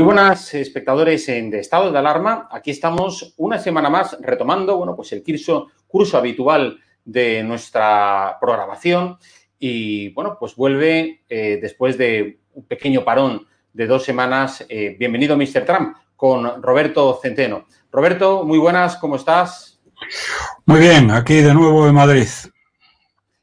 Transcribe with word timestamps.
Muy 0.00 0.06
buenas 0.06 0.54
espectadores 0.54 1.28
en 1.28 1.50
de 1.50 1.60
estado 1.60 1.92
de 1.92 1.98
alarma. 1.98 2.48
Aquí 2.50 2.70
estamos 2.70 3.34
una 3.36 3.58
semana 3.58 3.90
más 3.90 4.16
retomando, 4.22 4.78
bueno, 4.78 4.96
pues 4.96 5.12
el 5.12 5.22
curso, 5.22 5.68
curso 5.86 6.16
habitual 6.16 6.80
de 7.04 7.42
nuestra 7.42 8.38
programación 8.40 9.18
y, 9.58 10.08
bueno, 10.14 10.38
pues 10.40 10.56
vuelve 10.56 11.24
eh, 11.28 11.58
después 11.60 11.98
de 11.98 12.38
un 12.54 12.64
pequeño 12.64 13.04
parón 13.04 13.46
de 13.74 13.86
dos 13.86 14.02
semanas. 14.02 14.64
Eh, 14.70 14.96
bienvenido, 14.98 15.36
Mr. 15.36 15.66
Trump, 15.66 15.94
con 16.16 16.62
Roberto 16.62 17.18
Centeno. 17.20 17.66
Roberto, 17.92 18.42
muy 18.46 18.56
buenas, 18.56 18.96
¿cómo 18.96 19.16
estás? 19.16 19.82
Muy 20.64 20.80
bien, 20.80 21.10
aquí 21.10 21.42
de 21.42 21.52
nuevo 21.52 21.86
en 21.86 21.94
Madrid. 21.94 22.26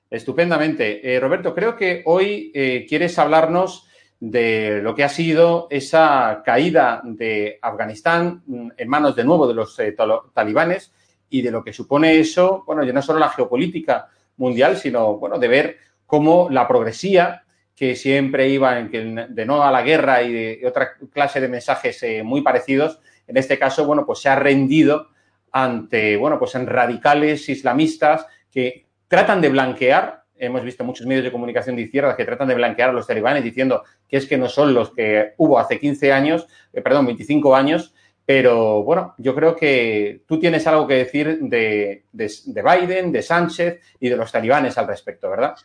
Estupendamente. 0.09 1.15
Eh, 1.15 1.19
Roberto, 1.19 1.53
creo 1.53 1.75
que 1.75 2.01
hoy 2.05 2.51
quieres 2.89 3.19
hablarnos 3.19 3.86
de 4.19 4.81
lo 4.81 4.95
que 4.95 5.03
ha 5.03 5.09
sido 5.09 5.67
esa 5.69 6.41
caída 6.43 7.01
de 7.03 7.59
Afganistán 7.61 8.43
mm, 8.45 8.69
en 8.77 8.89
manos 8.89 9.15
de 9.15 9.23
nuevo 9.23 9.47
de 9.47 9.53
los 9.53 9.77
eh, 9.79 9.95
talibanes 10.33 10.91
y 11.29 11.41
de 11.41 11.51
lo 11.51 11.63
que 11.63 11.73
supone 11.73 12.19
eso, 12.19 12.63
bueno, 12.65 12.83
ya 12.83 12.93
no 12.93 13.01
solo 13.01 13.19
la 13.19 13.29
geopolítica 13.29 14.07
mundial, 14.37 14.77
sino, 14.77 15.17
bueno, 15.17 15.37
de 15.37 15.47
ver 15.47 15.77
cómo 16.05 16.47
la 16.49 16.67
progresía, 16.67 17.43
que 17.75 17.95
siempre 17.95 18.49
iba 18.49 18.79
en 18.79 18.89
que 18.89 19.27
de 19.29 19.45
no 19.45 19.61
a 19.61 19.71
la 19.71 19.83
guerra 19.83 20.23
y 20.23 20.63
otra 20.65 20.93
clase 21.11 21.39
de 21.39 21.47
mensajes 21.47 22.01
eh, 22.01 22.23
muy 22.23 22.41
parecidos, 22.41 22.99
en 23.27 23.37
este 23.37 23.59
caso, 23.59 23.85
bueno, 23.85 24.05
pues 24.05 24.19
se 24.19 24.29
ha 24.29 24.35
rendido 24.35 25.09
ante, 25.51 26.17
bueno, 26.17 26.39
pues 26.39 26.55
en 26.55 26.65
radicales 26.65 27.47
islamistas 27.49 28.25
que 28.49 28.87
tratan 29.07 29.41
de 29.41 29.49
blanquear 29.49 30.16
hemos 30.39 30.63
visto 30.63 30.83
muchos 30.83 31.05
medios 31.05 31.23
de 31.23 31.31
comunicación 31.31 31.75
de 31.75 31.83
izquierda 31.83 32.15
que 32.15 32.25
tratan 32.25 32.47
de 32.47 32.55
blanquear 32.55 32.89
a 32.89 32.93
los 32.93 33.07
talibanes 33.07 33.43
diciendo 33.43 33.83
que 34.07 34.17
es 34.17 34.25
que 34.25 34.37
no 34.37 34.49
son 34.49 34.73
los 34.73 34.93
que 34.93 35.33
hubo 35.37 35.59
hace 35.59 35.79
15 35.79 36.11
años, 36.11 36.47
eh, 36.73 36.81
perdón, 36.81 37.05
25 37.05 37.55
años, 37.55 37.93
pero 38.25 38.83
bueno, 38.83 39.15
yo 39.17 39.33
creo 39.33 39.55
que 39.55 40.23
tú 40.27 40.37
tienes 40.37 40.67
algo 40.67 40.85
que 40.85 40.95
decir 40.95 41.39
de, 41.39 42.03
Biden, 42.11 43.11
de 43.13 43.21
Sánchez 43.21 43.79
y 44.01 44.09
de 44.09 44.17
los 44.17 44.31
talibanes 44.31 44.77
al 44.77 44.87
respecto, 44.87 45.29
¿verdad? 45.29 45.55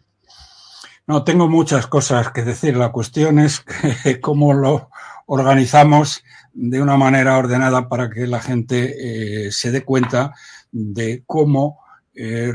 No, 1.08 1.24
tengo 1.24 1.48
muchas 1.48 1.88
cosas 1.88 2.30
que 2.30 2.44
decir. 2.44 2.76
La 2.76 2.92
cuestión 2.92 3.40
es 3.40 3.64
cómo 4.20 4.54
lo 4.54 4.90
organizamos 5.26 6.22
de 6.52 6.80
una 6.80 6.96
manera 6.96 7.36
ordenada 7.36 7.88
para 7.88 8.08
que 8.08 8.28
la 8.28 8.40
gente 8.40 9.46
eh, 9.46 9.50
se 9.50 9.72
dé 9.72 9.82
cuenta 9.82 10.32
de 10.70 11.24
cómo 11.26 11.80
eh, 12.14 12.52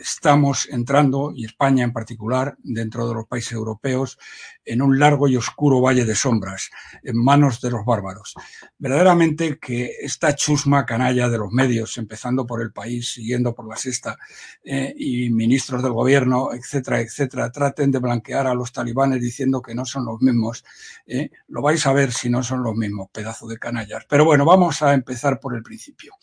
estamos 0.00 0.68
entrando, 0.70 1.32
y 1.34 1.44
España 1.44 1.84
en 1.84 1.92
particular, 1.92 2.56
dentro 2.62 3.08
de 3.08 3.14
los 3.14 3.26
países 3.26 3.52
europeos, 3.52 4.18
en 4.64 4.82
un 4.82 4.98
largo 4.98 5.28
y 5.28 5.36
oscuro 5.36 5.80
valle 5.80 6.04
de 6.04 6.14
sombras, 6.14 6.70
en 7.02 7.16
manos 7.16 7.60
de 7.60 7.70
los 7.70 7.84
bárbaros. 7.84 8.34
Verdaderamente 8.78 9.58
que 9.58 9.96
esta 10.00 10.34
chusma 10.34 10.86
canalla 10.86 11.28
de 11.28 11.38
los 11.38 11.50
medios, 11.52 11.98
empezando 11.98 12.46
por 12.46 12.62
el 12.62 12.72
país, 12.72 13.12
siguiendo 13.12 13.54
por 13.54 13.68
la 13.68 13.76
sexta, 13.76 14.18
eh, 14.64 14.94
y 14.96 15.30
ministros 15.30 15.82
del 15.82 15.92
gobierno, 15.92 16.52
etcétera, 16.52 17.00
etcétera, 17.00 17.50
traten 17.50 17.90
de 17.90 17.98
blanquear 17.98 18.46
a 18.46 18.54
los 18.54 18.72
talibanes 18.72 19.20
diciendo 19.20 19.62
que 19.62 19.74
no 19.74 19.84
son 19.84 20.04
los 20.04 20.20
mismos, 20.20 20.64
eh, 21.06 21.30
lo 21.48 21.62
vais 21.62 21.84
a 21.86 21.92
ver 21.92 22.12
si 22.12 22.30
no 22.30 22.42
son 22.42 22.62
los 22.62 22.74
mismos, 22.74 23.08
pedazo 23.10 23.46
de 23.46 23.58
canallas. 23.58 24.04
Pero 24.08 24.24
bueno, 24.24 24.44
vamos 24.44 24.82
a 24.82 24.94
empezar 24.94 25.40
por 25.40 25.56
el 25.56 25.62
principio. 25.62 26.14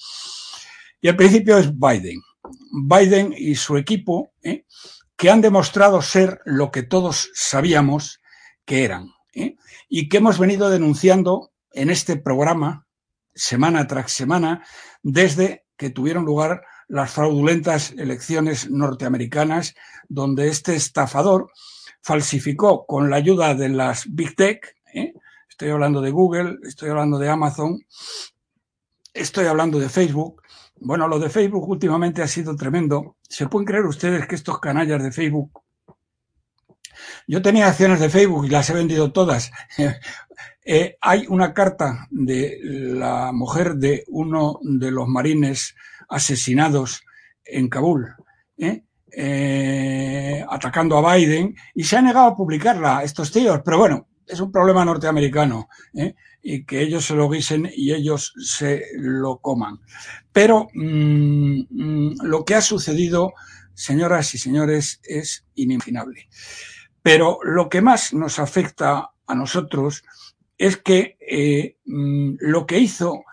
Y 1.01 1.07
el 1.07 1.15
principio 1.15 1.57
es 1.57 1.71
Biden. 1.77 2.21
Biden 2.71 3.33
y 3.37 3.55
su 3.55 3.77
equipo, 3.77 4.31
¿eh? 4.43 4.65
que 5.15 5.29
han 5.29 5.41
demostrado 5.41 6.01
ser 6.01 6.39
lo 6.45 6.71
que 6.71 6.83
todos 6.83 7.29
sabíamos 7.33 8.21
que 8.65 8.83
eran, 8.83 9.11
¿eh? 9.33 9.55
y 9.87 10.09
que 10.09 10.17
hemos 10.17 10.39
venido 10.39 10.69
denunciando 10.69 11.51
en 11.73 11.89
este 11.89 12.15
programa 12.15 12.87
semana 13.33 13.87
tras 13.87 14.11
semana 14.11 14.63
desde 15.03 15.65
que 15.77 15.89
tuvieron 15.89 16.25
lugar 16.25 16.61
las 16.87 17.11
fraudulentas 17.11 17.91
elecciones 17.91 18.69
norteamericanas, 18.69 19.75
donde 20.07 20.47
este 20.47 20.75
estafador 20.75 21.51
falsificó 22.01 22.85
con 22.85 23.09
la 23.09 23.17
ayuda 23.17 23.55
de 23.55 23.69
las 23.69 24.05
Big 24.09 24.35
Tech, 24.35 24.75
¿eh? 24.93 25.13
estoy 25.49 25.69
hablando 25.69 26.01
de 26.01 26.11
Google, 26.11 26.57
estoy 26.63 26.89
hablando 26.89 27.19
de 27.19 27.29
Amazon, 27.29 27.79
estoy 29.13 29.45
hablando 29.45 29.79
de 29.79 29.89
Facebook, 29.89 30.41
bueno, 30.81 31.07
lo 31.07 31.19
de 31.19 31.29
Facebook 31.29 31.67
últimamente 31.69 32.21
ha 32.21 32.27
sido 32.27 32.55
tremendo. 32.55 33.17
¿Se 33.21 33.47
pueden 33.47 33.65
creer 33.65 33.85
ustedes 33.85 34.27
que 34.27 34.35
estos 34.35 34.59
canallas 34.59 35.03
de 35.03 35.11
Facebook... 35.11 35.51
Yo 37.27 37.41
tenía 37.41 37.67
acciones 37.67 37.99
de 37.99 38.09
Facebook 38.09 38.45
y 38.45 38.49
las 38.49 38.69
he 38.69 38.73
vendido 38.73 39.11
todas. 39.11 39.51
Eh, 40.71 40.97
hay 41.01 41.25
una 41.29 41.51
carta 41.51 42.07
de 42.11 42.59
la 42.61 43.31
mujer 43.31 43.75
de 43.75 44.03
uno 44.07 44.59
de 44.61 44.91
los 44.91 45.07
marines 45.07 45.75
asesinados 46.09 47.01
en 47.43 47.69
Kabul, 47.69 48.13
¿eh? 48.55 48.83
Eh, 49.11 50.45
atacando 50.47 50.97
a 50.97 51.15
Biden, 51.15 51.55
y 51.73 51.83
se 51.85 51.97
ha 51.97 52.03
negado 52.03 52.27
a 52.27 52.35
publicarla 52.35 53.03
estos 53.03 53.31
tíos. 53.31 53.61
Pero 53.65 53.79
bueno, 53.79 54.08
es 54.29 54.39
un 54.39 54.51
problema 54.51 54.85
norteamericano 54.85 55.67
¿eh? 55.93 56.15
y 56.41 56.63
que 56.63 56.81
ellos 56.81 57.05
se 57.05 57.15
lo 57.15 57.29
guisen 57.29 57.69
y 57.75 57.93
ellos 57.93 58.33
se 58.37 58.85
lo 58.95 59.39
coman. 59.39 59.79
Pero 60.31 60.69
mm, 60.73 61.61
mm, 61.69 62.15
lo 62.23 62.45
que 62.45 62.55
ha 62.55 62.61
sucedido, 62.61 63.33
señoras 63.73 64.33
y 64.35 64.37
señores, 64.37 65.01
es 65.03 65.45
inimaginable. 65.55 66.29
Pero 67.01 67.39
lo 67.43 67.69
que 67.69 67.81
más 67.81 68.13
nos 68.13 68.39
afecta 68.39 69.09
a 69.25 69.35
nosotros 69.35 70.03
es 70.57 70.77
que 70.77 71.17
eh, 71.19 71.77
mm, 71.85 72.35
lo 72.39 72.65
que 72.65 72.79
hizo 72.79 73.23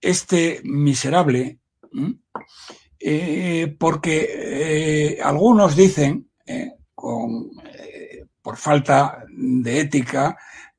este 0.00 0.60
miserable, 0.64 1.58
eh, 3.00 3.74
porque 3.78 5.18
algunos 5.22 5.74
dicen, 5.74 6.30
con 6.94 7.50
por 8.44 8.58
falta 8.58 9.24
de 9.30 9.80
ética, 9.80 10.36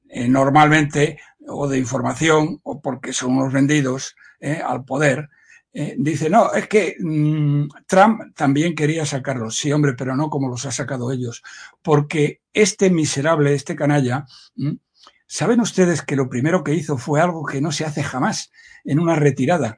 eh, 0.07 0.27
normalmente, 0.27 1.19
o 1.47 1.67
de 1.67 1.79
información, 1.79 2.59
o 2.61 2.79
porque 2.79 3.11
son 3.11 3.37
unos 3.37 3.51
vendidos 3.51 4.15
eh, 4.39 4.61
al 4.63 4.85
poder, 4.85 5.29
eh, 5.73 5.95
dice, 5.97 6.29
no, 6.29 6.53
es 6.53 6.67
que 6.67 6.95
mm, 6.99 7.67
Trump 7.87 8.35
también 8.35 8.75
quería 8.75 9.03
sacarlos. 9.03 9.57
Sí, 9.57 9.73
hombre, 9.73 9.93
pero 9.97 10.15
no 10.15 10.29
como 10.29 10.47
los 10.47 10.67
ha 10.67 10.71
sacado 10.71 11.11
ellos. 11.11 11.41
Porque 11.81 12.41
este 12.53 12.91
miserable, 12.91 13.55
este 13.55 13.75
canalla, 13.75 14.25
mm, 14.55 14.73
¿saben 15.25 15.59
ustedes 15.59 16.03
que 16.03 16.15
lo 16.15 16.29
primero 16.29 16.63
que 16.63 16.75
hizo 16.75 16.99
fue 16.99 17.19
algo 17.19 17.45
que 17.45 17.61
no 17.61 17.71
se 17.71 17.83
hace 17.83 18.03
jamás 18.03 18.51
en 18.85 18.99
una 18.99 19.15
retirada? 19.15 19.77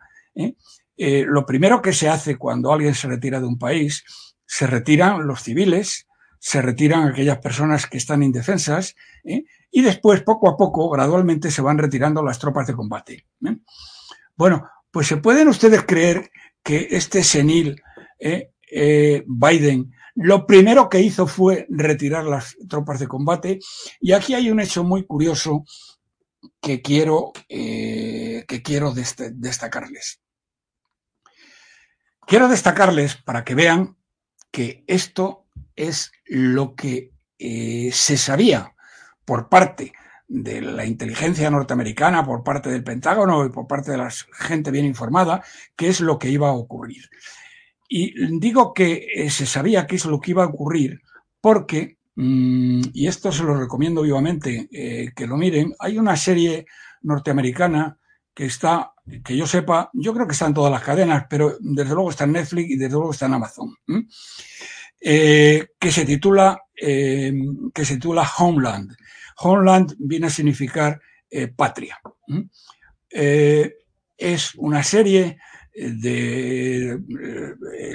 lo 0.99 1.45
primero 1.47 1.81
que 1.81 1.93
se 1.93 2.09
hace 2.09 2.37
cuando 2.37 2.71
alguien 2.71 2.93
se 2.93 3.07
retira 3.07 3.39
de 3.39 3.47
un 3.47 3.57
país, 3.57 4.03
se 4.45 4.67
retiran 4.67 5.25
los 5.25 5.41
civiles, 5.41 6.06
se 6.39 6.61
retiran 6.61 7.07
aquellas 7.07 7.39
personas 7.39 7.87
que 7.87 7.97
están 7.97 8.23
indefensas 8.23 8.95
¿eh? 9.23 9.43
y 9.71 9.81
después, 9.81 10.21
poco 10.21 10.49
a 10.49 10.57
poco, 10.57 10.89
gradualmente 10.89 11.51
se 11.51 11.61
van 11.61 11.77
retirando 11.77 12.23
las 12.23 12.39
tropas 12.39 12.67
de 12.67 12.73
combate. 12.73 13.25
¿eh? 13.45 13.57
Bueno, 14.35 14.69
pues 14.91 15.07
se 15.07 15.17
pueden 15.17 15.47
ustedes 15.47 15.83
creer 15.83 16.31
que 16.63 16.87
este 16.91 17.23
senil 17.23 17.81
¿eh? 18.19 18.51
Biden 19.27 19.93
lo 20.19 20.47
primero 20.47 20.89
que 20.89 20.99
hizo 20.99 21.27
fue 21.27 21.67
retirar 21.69 22.25
las 22.25 22.57
tropas 22.67 22.99
de 22.99 23.07
combate 23.07 23.59
y 24.01 24.13
aquí 24.13 24.33
hay 24.33 24.49
un 24.49 24.59
hecho 24.59 24.83
muy 24.83 25.05
curioso 25.05 25.63
que 26.59 26.81
quiero, 26.81 27.33
que 27.47 28.61
quiero 28.63 28.93
destacarles. 28.95 30.21
Quiero 32.25 32.47
destacarles 32.47 33.15
para 33.15 33.45
que 33.45 33.53
vean 33.53 33.95
que 34.51 34.83
esto 34.87 35.45
es 35.75 36.11
lo 36.29 36.75
que 36.75 37.11
eh, 37.39 37.89
se 37.91 38.17
sabía 38.17 38.73
por 39.25 39.49
parte 39.49 39.93
de 40.27 40.61
la 40.61 40.85
inteligencia 40.85 41.49
norteamericana, 41.49 42.25
por 42.25 42.43
parte 42.43 42.69
del 42.69 42.83
Pentágono 42.83 43.45
y 43.45 43.49
por 43.49 43.67
parte 43.67 43.91
de 43.91 43.97
la 43.97 44.09
gente 44.33 44.71
bien 44.71 44.85
informada, 44.85 45.43
qué 45.75 45.87
es 45.87 46.01
lo 46.01 46.19
que 46.19 46.29
iba 46.29 46.49
a 46.49 46.53
ocurrir. 46.53 47.09
Y 47.87 48.39
digo 48.39 48.73
que 48.73 49.07
eh, 49.13 49.29
se 49.29 49.45
sabía 49.45 49.87
qué 49.87 49.95
es 49.95 50.05
lo 50.05 50.19
que 50.19 50.31
iba 50.31 50.43
a 50.43 50.47
ocurrir 50.47 51.01
porque, 51.39 51.97
mm, 52.15 52.81
y 52.93 53.07
esto 53.07 53.31
se 53.31 53.43
lo 53.43 53.57
recomiendo 53.57 54.01
vivamente 54.01 54.67
eh, 54.71 55.11
que 55.15 55.27
lo 55.27 55.37
miren, 55.37 55.73
hay 55.79 55.97
una 55.97 56.17
serie 56.17 56.65
norteamericana 57.01 57.97
que 58.33 58.45
está, 58.45 58.91
que 59.23 59.37
yo 59.37 59.47
sepa, 59.47 59.89
yo 59.93 60.13
creo 60.13 60.27
que 60.27 60.33
está 60.33 60.45
en 60.45 60.53
todas 60.53 60.71
las 60.71 60.83
cadenas, 60.83 61.25
pero 61.29 61.57
desde 61.59 61.93
luego 61.93 62.09
está 62.09 62.25
en 62.25 62.33
Netflix 62.33 62.69
y 62.69 62.75
desde 62.75 62.93
luego 62.93 63.11
está 63.11 63.25
en 63.27 63.33
Amazon. 63.33 63.75
Eh, 64.99 65.67
que 65.79 65.91
se 65.91 66.05
titula 66.05 66.59
eh, 66.75 67.31
que 67.73 67.85
se 67.85 67.95
titula 67.95 68.27
Homeland. 68.37 68.95
Homeland 69.37 69.95
viene 69.99 70.27
a 70.27 70.31
significar 70.31 70.99
eh, 71.29 71.47
patria. 71.47 71.99
es 73.09 74.55
una 74.55 74.83
serie 74.83 75.37
de 75.73 76.99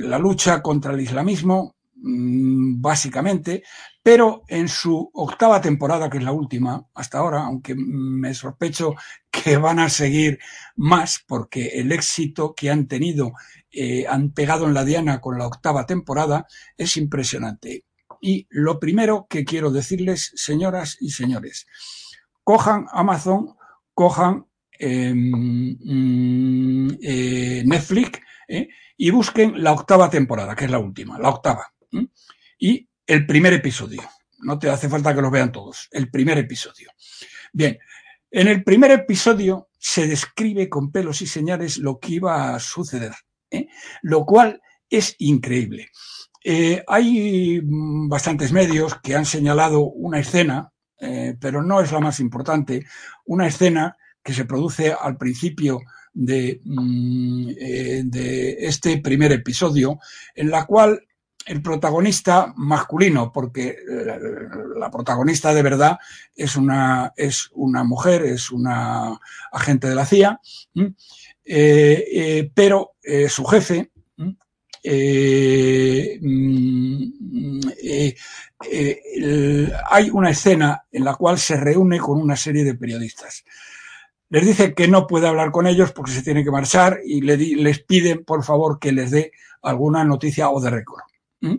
la 0.00 0.18
lucha 0.18 0.62
contra 0.62 0.92
el 0.92 1.00
islamismo, 1.00 1.74
básicamente, 2.02 3.62
pero 4.02 4.42
en 4.48 4.68
su 4.68 5.10
octava 5.14 5.60
temporada, 5.60 6.10
que 6.10 6.18
es 6.18 6.24
la 6.24 6.32
última 6.32 6.86
hasta 6.94 7.18
ahora, 7.18 7.44
aunque 7.44 7.74
me 7.76 8.34
sospecho 8.34 8.96
que 9.30 9.56
van 9.56 9.78
a 9.78 9.88
seguir 9.88 10.38
más, 10.76 11.22
porque 11.26 11.68
el 11.74 11.92
éxito 11.92 12.54
que 12.54 12.70
han 12.70 12.88
tenido, 12.88 13.32
eh, 13.70 14.06
han 14.08 14.32
pegado 14.32 14.66
en 14.66 14.74
la 14.74 14.84
diana 14.84 15.20
con 15.20 15.38
la 15.38 15.46
octava 15.46 15.86
temporada, 15.86 16.46
es 16.76 16.96
impresionante. 16.96 17.84
Y 18.20 18.46
lo 18.50 18.78
primero 18.80 19.26
que 19.28 19.44
quiero 19.44 19.70
decirles, 19.70 20.32
señoras 20.34 20.96
y 21.00 21.10
señores, 21.10 21.66
cojan 22.44 22.86
Amazon, 22.92 23.56
cojan 23.94 24.46
em, 24.78 25.76
mm, 25.80 26.98
eh, 27.02 27.62
Netflix 27.66 28.20
eh, 28.48 28.68
y 28.96 29.10
busquen 29.10 29.62
la 29.62 29.72
octava 29.72 30.10
temporada, 30.10 30.54
que 30.56 30.64
es 30.64 30.70
la 30.70 30.78
última, 30.78 31.18
la 31.18 31.30
octava. 31.30 31.71
Y 32.58 32.88
el 33.06 33.26
primer 33.26 33.52
episodio. 33.52 34.02
No 34.38 34.58
te 34.58 34.70
hace 34.70 34.88
falta 34.88 35.14
que 35.14 35.22
los 35.22 35.30
vean 35.30 35.52
todos. 35.52 35.88
El 35.90 36.10
primer 36.10 36.38
episodio. 36.38 36.90
Bien, 37.52 37.78
en 38.30 38.48
el 38.48 38.64
primer 38.64 38.90
episodio 38.90 39.68
se 39.78 40.06
describe 40.06 40.68
con 40.68 40.90
pelos 40.90 41.20
y 41.20 41.26
señales 41.26 41.76
lo 41.76 41.98
que 41.98 42.14
iba 42.14 42.54
a 42.54 42.60
suceder, 42.60 43.12
¿eh? 43.50 43.66
lo 44.00 44.24
cual 44.24 44.62
es 44.88 45.16
increíble. 45.18 45.90
Eh, 46.42 46.82
hay 46.86 47.60
bastantes 47.62 48.52
medios 48.52 48.98
que 49.02 49.14
han 49.14 49.26
señalado 49.26 49.82
una 49.82 50.18
escena, 50.18 50.72
eh, 50.98 51.36
pero 51.38 51.62
no 51.62 51.80
es 51.80 51.92
la 51.92 52.00
más 52.00 52.20
importante, 52.20 52.86
una 53.26 53.46
escena 53.46 53.96
que 54.22 54.32
se 54.32 54.44
produce 54.44 54.94
al 54.98 55.18
principio 55.18 55.80
de, 56.14 56.60
mm, 56.64 57.48
de 58.04 58.56
este 58.66 58.98
primer 58.98 59.32
episodio, 59.32 59.98
en 60.34 60.50
la 60.50 60.64
cual 60.64 61.06
el 61.46 61.62
protagonista 61.62 62.52
masculino, 62.56 63.32
porque 63.32 63.68
eh, 63.68 64.18
la 64.76 64.90
protagonista 64.90 65.52
de 65.54 65.62
verdad 65.62 65.98
es 66.34 66.56
una, 66.56 67.12
es 67.16 67.50
una 67.52 67.84
mujer, 67.84 68.24
es 68.24 68.50
una 68.50 69.18
agente 69.50 69.88
de 69.88 69.94
la 69.94 70.06
CIA, 70.06 70.40
eh, 70.74 70.94
eh, 71.44 72.50
pero 72.54 72.92
su 73.28 73.44
jefe 73.44 73.90
mm, 74.20 74.30
hay 79.90 80.10
una 80.10 80.30
escena 80.30 80.84
en 80.90 81.04
la 81.04 81.14
cual 81.14 81.38
se 81.38 81.56
reúne 81.56 81.98
con 81.98 82.20
una 82.20 82.36
serie 82.36 82.64
de 82.64 82.74
periodistas. 82.74 83.44
Les 84.28 84.46
dice 84.46 84.72
que 84.72 84.88
no 84.88 85.06
puede 85.06 85.28
hablar 85.28 85.50
con 85.50 85.66
ellos 85.66 85.92
porque 85.92 86.12
se 86.12 86.22
tiene 86.22 86.42
que 86.42 86.50
marchar 86.50 87.00
y 87.04 87.20
les 87.20 87.82
piden, 87.82 88.24
por 88.24 88.42
favor, 88.44 88.78
que 88.78 88.92
les 88.92 89.10
dé 89.10 89.32
alguna 89.60 90.04
noticia 90.04 90.48
o 90.48 90.60
de 90.60 90.70
récord. 90.70 91.02
¿Mm? 91.42 91.56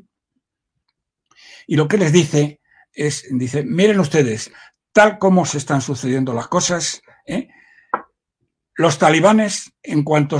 Y 1.67 1.75
lo 1.75 1.87
que 1.87 1.97
les 1.97 2.11
dice 2.11 2.61
es, 2.93 3.25
dice, 3.29 3.63
miren 3.63 3.99
ustedes, 3.99 4.51
tal 4.91 5.19
como 5.19 5.45
se 5.45 5.57
están 5.57 5.81
sucediendo 5.81 6.33
las 6.33 6.47
cosas, 6.47 7.01
¿eh? 7.25 7.49
los 8.75 8.97
talibanes, 8.97 9.71
en 9.83 10.03
cuanto, 10.03 10.39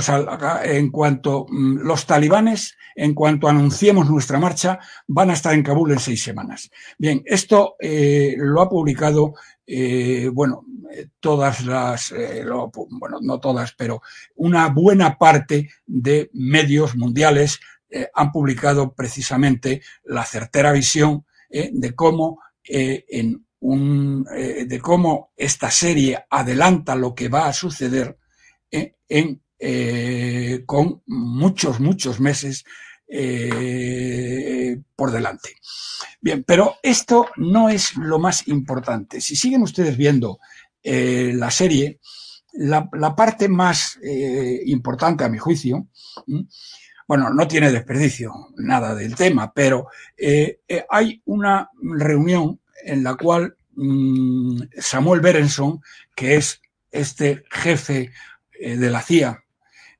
en 0.64 0.90
cuanto 0.90 1.46
mm, 1.48 1.78
los 1.82 2.06
talibanes, 2.06 2.76
en 2.96 3.14
cuanto 3.14 3.48
anunciemos 3.48 4.08
nuestra 4.08 4.38
marcha, 4.38 4.78
van 5.06 5.30
a 5.30 5.34
estar 5.34 5.54
en 5.54 5.62
Kabul 5.62 5.92
en 5.92 5.98
seis 5.98 6.22
semanas. 6.22 6.70
Bien, 6.98 7.22
esto 7.26 7.76
eh, 7.80 8.34
lo 8.38 8.60
ha 8.60 8.68
publicado, 8.68 9.34
eh, 9.66 10.30
bueno, 10.32 10.64
todas 11.18 11.64
las, 11.64 12.14
bueno, 12.90 13.18
no 13.20 13.40
todas, 13.40 13.74
pero 13.76 14.00
una 14.36 14.68
buena 14.68 15.18
parte 15.18 15.70
de 15.86 16.30
medios 16.32 16.94
mundiales 16.94 17.58
eh, 17.96 18.10
han 18.12 18.32
publicado 18.32 18.92
precisamente 18.92 19.80
la 20.02 20.24
certera 20.24 20.72
visión 20.72 21.24
eh, 21.48 21.70
de 21.72 21.94
cómo 21.94 22.40
eh, 22.64 23.04
de 23.60 24.80
cómo 24.82 25.32
esta 25.36 25.70
serie 25.70 26.26
adelanta 26.28 26.96
lo 26.96 27.14
que 27.14 27.28
va 27.28 27.46
a 27.46 27.52
suceder 27.52 28.18
en, 28.70 29.40
con 30.66 31.02
muchos, 31.06 31.80
muchos 31.80 32.20
meses 32.20 32.64
por 34.96 35.10
delante. 35.12 35.50
Bien, 36.20 36.44
pero 36.44 36.76
esto 36.82 37.28
no 37.36 37.68
es 37.70 37.96
lo 37.96 38.18
más 38.18 38.48
importante. 38.48 39.20
Si 39.20 39.36
siguen 39.36 39.62
ustedes 39.62 39.96
viendo 39.96 40.40
la 40.82 41.50
serie, 41.50 42.00
la 42.52 43.14
parte 43.16 43.48
más 43.48 43.98
importante, 44.66 45.24
a 45.24 45.30
mi 45.30 45.38
juicio, 45.38 45.88
bueno, 47.06 47.30
no 47.30 47.46
tiene 47.46 47.70
desperdicio 47.70 48.32
nada 48.56 48.94
del 48.94 49.14
tema, 49.14 49.52
pero 49.52 49.88
eh, 50.16 50.60
eh, 50.66 50.84
hay 50.88 51.20
una 51.26 51.70
reunión 51.80 52.60
en 52.84 53.04
la 53.04 53.14
cual 53.14 53.56
mm, 53.74 54.62
Samuel 54.78 55.20
Berenson, 55.20 55.80
que 56.14 56.36
es 56.36 56.60
este 56.90 57.44
jefe 57.50 58.12
eh, 58.58 58.76
de 58.76 58.90
la 58.90 59.02
CIA, 59.02 59.40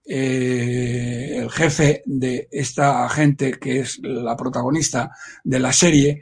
el 0.07 1.51
jefe 1.51 2.03
de 2.05 2.47
esta 2.53 3.07
agente 3.07 3.53
que 3.53 3.81
es 3.81 3.99
la 4.03 4.37
protagonista 4.37 5.13
de 5.45 5.59
la 5.59 5.73
serie, 5.73 6.21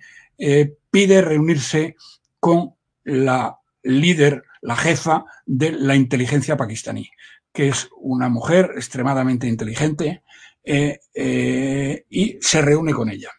pide 0.88 1.20
reunirse 1.20 1.96
con 2.38 2.74
la 3.02 3.58
líder, 3.82 4.44
la 4.60 4.76
jefa 4.76 5.24
de 5.46 5.72
la 5.72 5.96
inteligencia 5.96 6.56
pakistaní, 6.56 7.10
que 7.52 7.70
es 7.70 7.88
una 7.96 8.28
mujer 8.28 8.70
extremadamente 8.76 9.48
inteligente, 9.48 10.22
eh, 10.64 11.00
eh, 11.14 12.06
y 12.08 12.38
se 12.40 12.62
reúne 12.62 12.92
con 12.92 13.10
ella. 13.10 13.30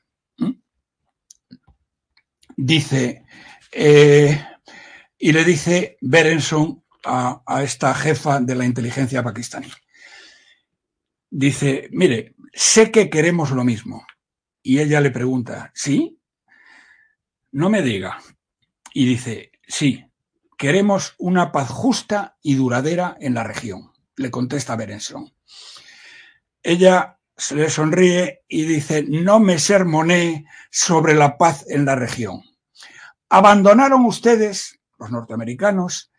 Dice, 2.55 3.25
eh, 3.71 4.45
y 5.17 5.31
le 5.31 5.43
dice 5.43 5.97
Berenson 6.01 6.83
a, 7.03 7.41
a 7.45 7.63
esta 7.63 7.93
jefa 7.95 8.39
de 8.39 8.55
la 8.55 8.65
inteligencia 8.65 9.23
pakistaní. 9.23 9.71
Dice, 11.29 11.89
mire, 11.91 12.35
sé 12.53 12.91
que 12.91 13.09
queremos 13.09 13.51
lo 13.51 13.63
mismo. 13.63 14.05
Y 14.61 14.79
ella 14.79 15.01
le 15.01 15.11
pregunta, 15.11 15.71
¿sí? 15.73 16.19
No 17.51 17.69
me 17.69 17.81
diga. 17.81 18.19
Y 18.93 19.05
dice, 19.05 19.51
sí, 19.67 20.05
queremos 20.57 21.15
una 21.17 21.51
paz 21.51 21.69
justa 21.69 22.37
y 22.41 22.55
duradera 22.55 23.17
en 23.19 23.33
la 23.33 23.43
región, 23.43 23.91
le 24.15 24.31
contesta 24.31 24.75
Berenson. 24.75 25.32
Ella 26.63 27.19
se 27.35 27.55
le 27.55 27.69
sonríe 27.69 28.41
y 28.47 28.63
dice, 28.63 29.03
no 29.03 29.39
me 29.39 29.59
sermoné 29.59 30.45
sobre 30.71 31.13
la 31.13 31.37
paz 31.37 31.65
en 31.67 31.85
la 31.85 31.95
región. 31.95 32.41
Abandonaron 33.29 34.05
ustedes, 34.05 34.79
los 34.97 35.11
norteamericanos, 35.11 36.11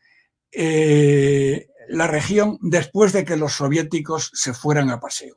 eh, 0.52 1.68
la 1.88 2.06
región 2.06 2.58
después 2.60 3.12
de 3.12 3.24
que 3.24 3.36
los 3.36 3.54
soviéticos 3.54 4.30
se 4.34 4.52
fueran 4.52 4.90
a 4.90 5.00
paseo. 5.00 5.34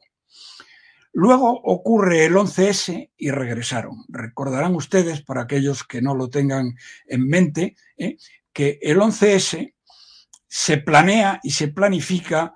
Luego 1.13 1.49
ocurre 1.63 2.25
el 2.25 2.35
11S 2.35 3.11
y 3.17 3.31
regresaron. 3.31 4.05
Recordarán 4.07 4.75
ustedes, 4.75 5.23
para 5.23 5.43
aquellos 5.43 5.83
que 5.83 6.01
no 6.01 6.13
lo 6.13 6.29
tengan 6.29 6.75
en 7.07 7.27
mente, 7.27 7.75
eh, 7.97 8.17
que 8.53 8.77
el 8.81 8.99
11S 8.99 9.73
se 10.47 10.77
planea 10.77 11.39
y 11.43 11.51
se 11.51 11.69
planifica 11.69 12.53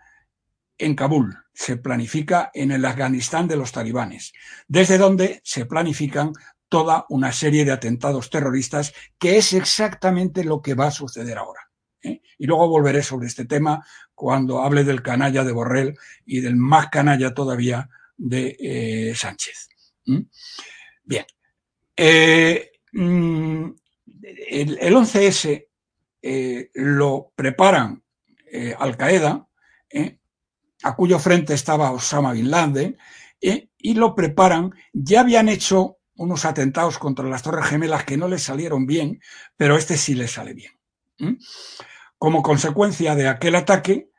en 0.77 0.95
Kabul, 0.95 1.40
se 1.53 1.77
planifica 1.77 2.51
en 2.53 2.71
el 2.71 2.85
Afganistán 2.85 3.47
de 3.47 3.57
los 3.57 3.71
talibanes, 3.71 4.33
desde 4.67 4.97
donde 4.97 5.41
se 5.43 5.65
planifican 5.65 6.33
toda 6.71 7.05
una 7.09 7.33
serie 7.33 7.65
de 7.65 7.73
atentados 7.73 8.29
terroristas, 8.29 8.93
que 9.19 9.37
es 9.37 9.51
exactamente 9.51 10.45
lo 10.45 10.61
que 10.61 10.73
va 10.73 10.87
a 10.87 10.91
suceder 10.91 11.37
ahora. 11.37 11.69
¿eh? 12.01 12.21
Y 12.37 12.47
luego 12.47 12.69
volveré 12.69 13.03
sobre 13.03 13.27
este 13.27 13.45
tema 13.45 13.85
cuando 14.15 14.61
hable 14.61 14.85
del 14.85 15.01
canalla 15.01 15.43
de 15.43 15.51
Borrell 15.51 15.97
y 16.25 16.39
del 16.39 16.55
más 16.55 16.87
canalla 16.87 17.33
todavía 17.33 17.89
de 18.15 18.55
eh, 18.57 19.13
Sánchez. 19.15 19.67
Bien. 21.03 21.25
Eh, 21.97 22.71
mm, 22.93 23.65
el, 24.49 24.77
el, 24.79 24.95
11S 24.95 25.67
lo 26.75 27.33
preparan 27.35 28.01
Al 28.77 28.95
Qaeda, 28.95 29.45
a 30.83 30.95
cuyo 30.95 31.19
frente 31.19 31.53
estaba 31.53 31.91
Osama 31.91 32.33
Bin 32.33 32.49
Laden, 32.49 32.97
eh, 33.41 33.69
y 33.77 33.93
lo 33.95 34.15
preparan. 34.15 34.73
Ya 34.93 35.21
habían 35.21 35.49
hecho 35.49 35.97
unos 36.15 36.45
atentados 36.45 36.97
contra 36.99 37.27
las 37.27 37.41
Torres 37.41 37.65
Gemelas 37.65 38.05
que 38.05 38.17
no 38.17 38.27
les 38.27 38.43
salieron 38.43 38.85
bien, 38.85 39.19
pero 39.57 39.75
este 39.75 39.97
sí 39.97 40.13
les 40.13 40.31
sale 40.31 40.53
bien. 40.53 40.71
Como 42.17 42.41
consecuencia 42.41 43.15
de 43.15 43.27
aquel 43.27 43.55
ataque, 43.55 44.11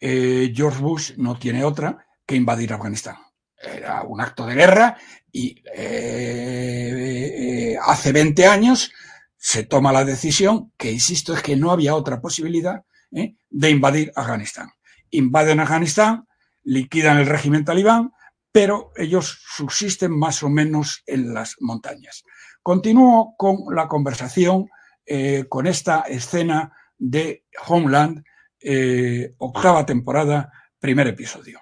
eh, 0.00 0.52
George 0.54 0.80
Bush 0.80 1.12
no 1.16 1.38
tiene 1.38 1.64
otra 1.64 2.06
que 2.26 2.36
invadir 2.36 2.72
Afganistán. 2.72 3.16
Era 3.56 4.02
un 4.02 4.20
acto 4.20 4.46
de 4.46 4.54
guerra 4.54 4.96
y 5.32 5.62
eh, 5.74 6.56
hace 7.82 8.12
20 8.12 8.46
años 8.46 8.92
se 9.36 9.64
toma 9.64 9.92
la 9.92 10.04
decisión, 10.04 10.72
que 10.76 10.92
insisto 10.92 11.34
es 11.34 11.42
que 11.42 11.56
no 11.56 11.70
había 11.70 11.94
otra 11.94 12.20
posibilidad, 12.20 12.84
de 13.10 13.70
invadir 13.70 14.10
Afganistán 14.16 14.70
invaden 15.16 15.60
Afganistán, 15.60 16.26
liquidan 16.62 17.18
el 17.18 17.26
régimen 17.26 17.64
talibán, 17.64 18.12
pero 18.52 18.92
ellos 18.96 19.38
subsisten 19.56 20.16
más 20.16 20.42
o 20.42 20.48
menos 20.48 21.02
en 21.06 21.34
las 21.34 21.56
montañas. 21.60 22.24
Continúo 22.62 23.34
con 23.36 23.74
la 23.74 23.88
conversación, 23.88 24.68
eh, 25.04 25.44
con 25.48 25.66
esta 25.66 26.00
escena 26.02 26.72
de 26.96 27.44
Homeland, 27.66 28.22
eh, 28.60 29.34
octava 29.38 29.84
temporada, 29.84 30.52
primer 30.78 31.08
episodio. 31.08 31.60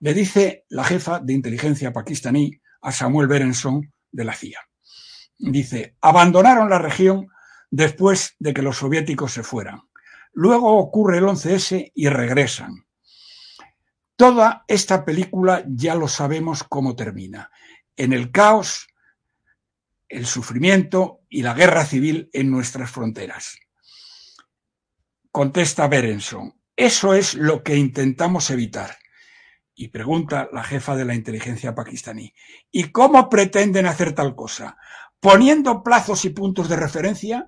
Le 0.00 0.14
dice 0.14 0.64
la 0.68 0.84
jefa 0.84 1.18
de 1.18 1.32
inteligencia 1.32 1.92
pakistaní 1.92 2.52
a 2.82 2.92
Samuel 2.92 3.26
Berenson 3.26 3.92
de 4.12 4.24
la 4.24 4.34
CIA. 4.34 4.60
Dice, 5.38 5.96
abandonaron 6.00 6.68
la 6.70 6.78
región 6.78 7.28
después 7.70 8.36
de 8.38 8.54
que 8.54 8.62
los 8.62 8.76
soviéticos 8.76 9.32
se 9.32 9.42
fueran. 9.42 9.80
Luego 10.40 10.78
ocurre 10.78 11.18
el 11.18 11.24
11S 11.24 11.90
y 11.96 12.08
regresan. 12.08 12.86
Toda 14.14 14.64
esta 14.68 15.04
película 15.04 15.64
ya 15.66 15.96
lo 15.96 16.06
sabemos 16.06 16.62
cómo 16.62 16.94
termina. 16.94 17.50
En 17.96 18.12
el 18.12 18.30
caos, 18.30 18.86
el 20.08 20.26
sufrimiento 20.26 21.22
y 21.28 21.42
la 21.42 21.54
guerra 21.54 21.84
civil 21.84 22.30
en 22.32 22.52
nuestras 22.52 22.88
fronteras. 22.88 23.58
Contesta 25.32 25.88
Berenson, 25.88 26.54
eso 26.76 27.14
es 27.14 27.34
lo 27.34 27.64
que 27.64 27.74
intentamos 27.74 28.48
evitar. 28.52 28.96
Y 29.80 29.88
pregunta 29.88 30.48
la 30.52 30.64
jefa 30.64 30.96
de 30.96 31.04
la 31.04 31.14
inteligencia 31.14 31.74
pakistaní, 31.74 32.34
¿y 32.72 32.90
cómo 32.90 33.28
pretenden 33.28 33.86
hacer 33.86 34.12
tal 34.12 34.34
cosa? 34.34 34.76
poniendo 35.20 35.82
plazos 35.82 36.24
y 36.24 36.30
puntos 36.30 36.68
de 36.68 36.76
referencia, 36.76 37.46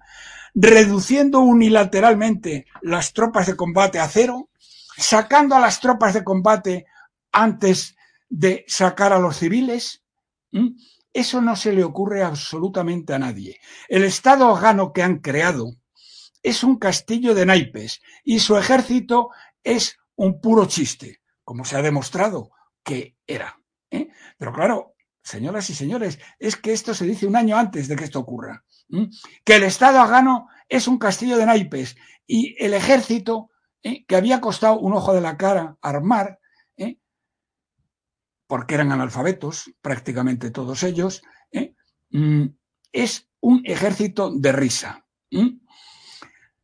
reduciendo 0.55 1.41
unilateralmente 1.41 2.67
las 2.83 3.13
tropas 3.13 3.47
de 3.47 3.57
combate 3.57 3.99
a 3.99 4.09
cero, 4.09 4.51
sacando 4.97 5.55
a 5.55 5.61
las 5.61 5.81
tropas 5.81 6.15
de 6.15 6.25
combate 6.25 6.87
antes 7.33 7.97
de 8.29 8.65
sacar 8.67 9.13
a 9.13 9.19
los 9.19 9.37
civiles. 9.37 10.03
Eso 11.13 11.41
no 11.41 11.57
se 11.57 11.73
le 11.73 11.85
ocurre 11.85 12.23
absolutamente 12.23 13.15
a 13.15 13.19
nadie. 13.19 13.61
El 13.89 14.05
Estado 14.05 14.49
afgano 14.49 14.93
que 14.93 15.03
han 15.03 15.19
creado 15.19 15.77
es 16.43 16.65
un 16.65 16.79
castillo 16.79 17.35
de 17.35 17.47
naipes 17.47 18.01
y 18.25 18.41
su 18.41 18.57
ejército 18.57 19.31
es 19.63 19.97
un 20.17 20.41
puro 20.41 20.67
chiste, 20.67 21.20
como 21.51 21.65
se 21.65 21.77
ha 21.77 21.83
demostrado 21.83 22.53
que 22.85 23.17
era. 23.27 23.61
¿eh? 23.91 24.09
Pero 24.39 24.53
claro, 24.53 24.95
señoras 25.21 25.69
y 25.69 25.75
señores, 25.75 26.21
es 26.39 26.55
que 26.55 26.73
esto 26.73 26.95
se 26.95 27.05
dice 27.05 27.27
un 27.27 27.35
año 27.35 27.57
antes 27.57 27.89
de 27.89 27.97
que 27.97 28.05
esto 28.05 28.21
ocurra. 28.21 28.65
Que 29.45 29.57
el 29.57 29.65
Estado 29.65 29.99
afgano 29.99 30.47
es 30.69 30.87
un 30.87 30.97
castillo 30.97 31.37
de 31.37 31.47
naipes 31.47 31.97
y 32.25 32.55
el 32.65 32.73
ejército, 32.73 33.51
¿eh? 33.83 34.05
que 34.07 34.15
había 34.15 34.41
costado 34.41 34.79
un 34.79 34.93
ojo 34.93 35.13
de 35.13 35.23
la 35.23 35.37
cara 35.37 35.77
armar, 35.83 36.39
¿eh? 36.77 36.99
porque 38.47 38.77
eran 38.77 38.93
analfabetos, 38.93 39.73
prácticamente 39.83 40.53
todos 40.53 40.85
ellos, 40.85 41.21
mm, 42.11 42.45
es 42.93 43.29
un 43.41 43.63
ejército 43.65 44.31
de 44.33 44.53
risa. 44.53 45.05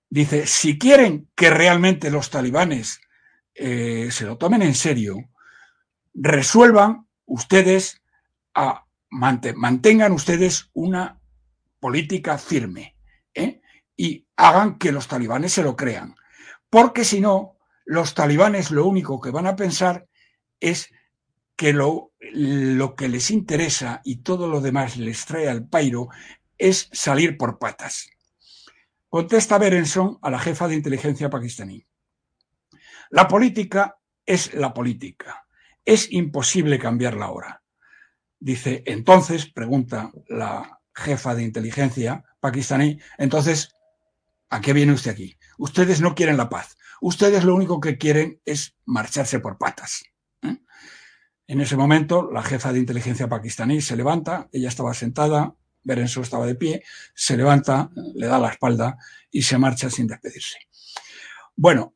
Dice, 0.08 0.46
si 0.46 0.78
quieren 0.78 1.28
que 1.34 1.50
realmente 1.50 2.08
los 2.08 2.30
talibanes 2.30 3.00
se 3.56 4.24
lo 4.24 4.36
tomen 4.36 4.62
en 4.62 4.74
serio, 4.74 5.16
resuelvan 6.14 7.06
ustedes 7.24 8.02
mantengan 9.10 10.12
ustedes 10.12 10.70
una 10.72 11.20
política 11.80 12.38
firme 12.38 12.96
¿eh? 13.34 13.60
y 13.96 14.26
hagan 14.36 14.78
que 14.78 14.92
los 14.92 15.08
talibanes 15.08 15.52
se 15.52 15.62
lo 15.62 15.76
crean. 15.76 16.14
Porque 16.68 17.04
si 17.04 17.20
no, 17.20 17.56
los 17.84 18.14
talibanes 18.14 18.70
lo 18.70 18.86
único 18.86 19.20
que 19.20 19.30
van 19.30 19.46
a 19.46 19.56
pensar 19.56 20.06
es 20.60 20.90
que 21.54 21.72
lo, 21.72 22.12
lo 22.32 22.94
que 22.96 23.08
les 23.08 23.30
interesa 23.30 24.00
y 24.04 24.16
todo 24.16 24.48
lo 24.48 24.60
demás 24.60 24.96
les 24.96 25.24
trae 25.24 25.48
al 25.48 25.66
pairo 25.66 26.08
es 26.58 26.88
salir 26.92 27.36
por 27.36 27.58
patas. 27.58 28.10
Contesta 29.08 29.56
Berenson 29.58 30.18
a 30.20 30.30
la 30.30 30.38
jefa 30.38 30.68
de 30.68 30.74
inteligencia 30.74 31.30
pakistaní. 31.30 31.86
La 33.10 33.28
política 33.28 33.98
es 34.24 34.54
la 34.54 34.74
política. 34.74 35.46
Es 35.84 36.12
imposible 36.12 36.78
cambiarla 36.78 37.26
ahora. 37.26 37.62
Dice, 38.38 38.82
entonces, 38.86 39.46
pregunta 39.46 40.12
la 40.28 40.80
jefa 40.94 41.34
de 41.34 41.42
inteligencia 41.42 42.24
pakistaní, 42.40 42.98
entonces, 43.18 43.74
¿a 44.50 44.60
qué 44.60 44.72
viene 44.72 44.92
usted 44.92 45.12
aquí? 45.12 45.36
Ustedes 45.58 46.00
no 46.00 46.14
quieren 46.14 46.36
la 46.36 46.48
paz. 46.48 46.76
Ustedes 47.00 47.44
lo 47.44 47.54
único 47.54 47.80
que 47.80 47.98
quieren 47.98 48.40
es 48.44 48.76
marcharse 48.84 49.40
por 49.40 49.58
patas. 49.58 50.04
¿eh? 50.42 50.56
En 51.46 51.60
ese 51.60 51.76
momento, 51.76 52.30
la 52.32 52.42
jefa 52.42 52.72
de 52.72 52.78
inteligencia 52.78 53.28
pakistaní 53.28 53.80
se 53.80 53.96
levanta, 53.96 54.48
ella 54.52 54.68
estaba 54.68 54.94
sentada, 54.94 55.54
Berenso 55.86 56.20
estaba 56.20 56.46
de 56.46 56.56
pie, 56.56 56.82
se 57.14 57.36
levanta, 57.36 57.90
le 58.14 58.26
da 58.26 58.40
la 58.40 58.50
espalda 58.50 58.98
y 59.30 59.42
se 59.42 59.56
marcha 59.56 59.88
sin 59.88 60.08
despedirse. 60.08 60.58
Bueno, 61.54 61.94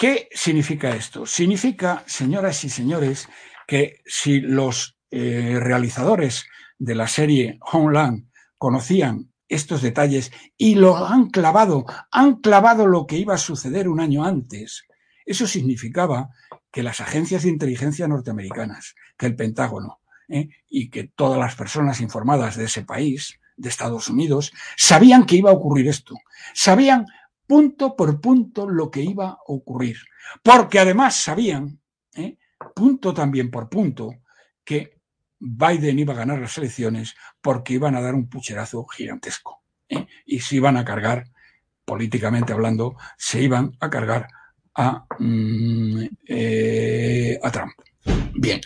¿qué 0.00 0.30
significa 0.32 0.96
esto? 0.96 1.26
Significa, 1.26 2.02
señoras 2.06 2.64
y 2.64 2.70
señores, 2.70 3.28
que 3.66 4.00
si 4.06 4.40
los 4.40 4.96
eh, 5.10 5.58
realizadores 5.60 6.46
de 6.78 6.94
la 6.94 7.06
serie 7.06 7.58
Homeland 7.70 8.30
conocían 8.56 9.30
estos 9.46 9.82
detalles 9.82 10.32
y 10.56 10.76
lo 10.76 10.96
han 10.96 11.28
clavado, 11.28 11.84
han 12.10 12.36
clavado 12.36 12.86
lo 12.86 13.06
que 13.06 13.18
iba 13.18 13.34
a 13.34 13.38
suceder 13.38 13.90
un 13.90 14.00
año 14.00 14.24
antes. 14.24 14.86
Eso 15.26 15.46
significaba 15.46 16.30
que 16.72 16.82
las 16.82 17.02
agencias 17.02 17.42
de 17.42 17.50
inteligencia 17.50 18.08
norteamericanas, 18.08 18.94
que 19.18 19.26
el 19.26 19.36
Pentágono 19.36 20.00
¿eh? 20.30 20.48
y 20.70 20.88
que 20.88 21.12
todas 21.14 21.38
las 21.38 21.56
personas 21.56 22.00
informadas 22.00 22.56
de 22.56 22.64
ese 22.64 22.84
país, 22.84 23.38
de 23.58 23.68
Estados 23.68 24.08
Unidos, 24.08 24.50
sabían 24.78 25.26
que 25.26 25.36
iba 25.36 25.50
a 25.50 25.54
ocurrir 25.54 25.88
esto. 25.88 26.14
Sabían 26.54 27.04
punto 27.50 27.96
por 27.96 28.20
punto 28.20 28.68
lo 28.68 28.92
que 28.92 29.02
iba 29.02 29.30
a 29.30 29.38
ocurrir. 29.48 29.96
Porque 30.40 30.78
además 30.78 31.16
sabían, 31.16 31.80
¿eh? 32.14 32.38
punto 32.76 33.12
también 33.12 33.50
por 33.50 33.68
punto, 33.68 34.20
que 34.62 35.00
Biden 35.40 35.98
iba 35.98 36.12
a 36.12 36.18
ganar 36.18 36.38
las 36.38 36.56
elecciones 36.58 37.16
porque 37.40 37.72
iban 37.72 37.96
a 37.96 38.00
dar 38.00 38.14
un 38.14 38.28
pucherazo 38.28 38.86
gigantesco. 38.86 39.64
¿eh? 39.88 40.06
Y 40.26 40.38
se 40.38 40.54
iban 40.54 40.76
a 40.76 40.84
cargar, 40.84 41.24
políticamente 41.84 42.52
hablando, 42.52 42.94
se 43.18 43.42
iban 43.42 43.76
a 43.80 43.90
cargar 43.90 44.28
a, 44.76 45.06
mm, 45.18 46.04
eh, 46.28 47.40
a 47.42 47.50
Trump. 47.50 47.72
Bien. 48.32 48.60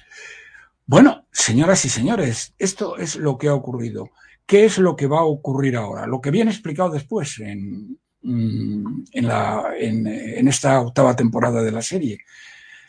Bueno, 0.84 1.26
señoras 1.32 1.82
y 1.86 1.88
señores, 1.88 2.54
esto 2.58 2.98
es 2.98 3.16
lo 3.16 3.38
que 3.38 3.48
ha 3.48 3.54
ocurrido. 3.54 4.10
¿Qué 4.44 4.66
es 4.66 4.76
lo 4.76 4.94
que 4.94 5.06
va 5.06 5.20
a 5.20 5.24
ocurrir 5.24 5.74
ahora? 5.74 6.06
Lo 6.06 6.20
que 6.20 6.30
viene 6.30 6.50
explicado 6.50 6.90
después 6.90 7.38
en, 7.38 7.98
en, 8.24 9.26
la, 9.26 9.74
en, 9.78 10.06
en 10.06 10.48
esta 10.48 10.80
octava 10.80 11.14
temporada 11.14 11.62
de 11.62 11.72
la 11.72 11.82
serie. 11.82 12.18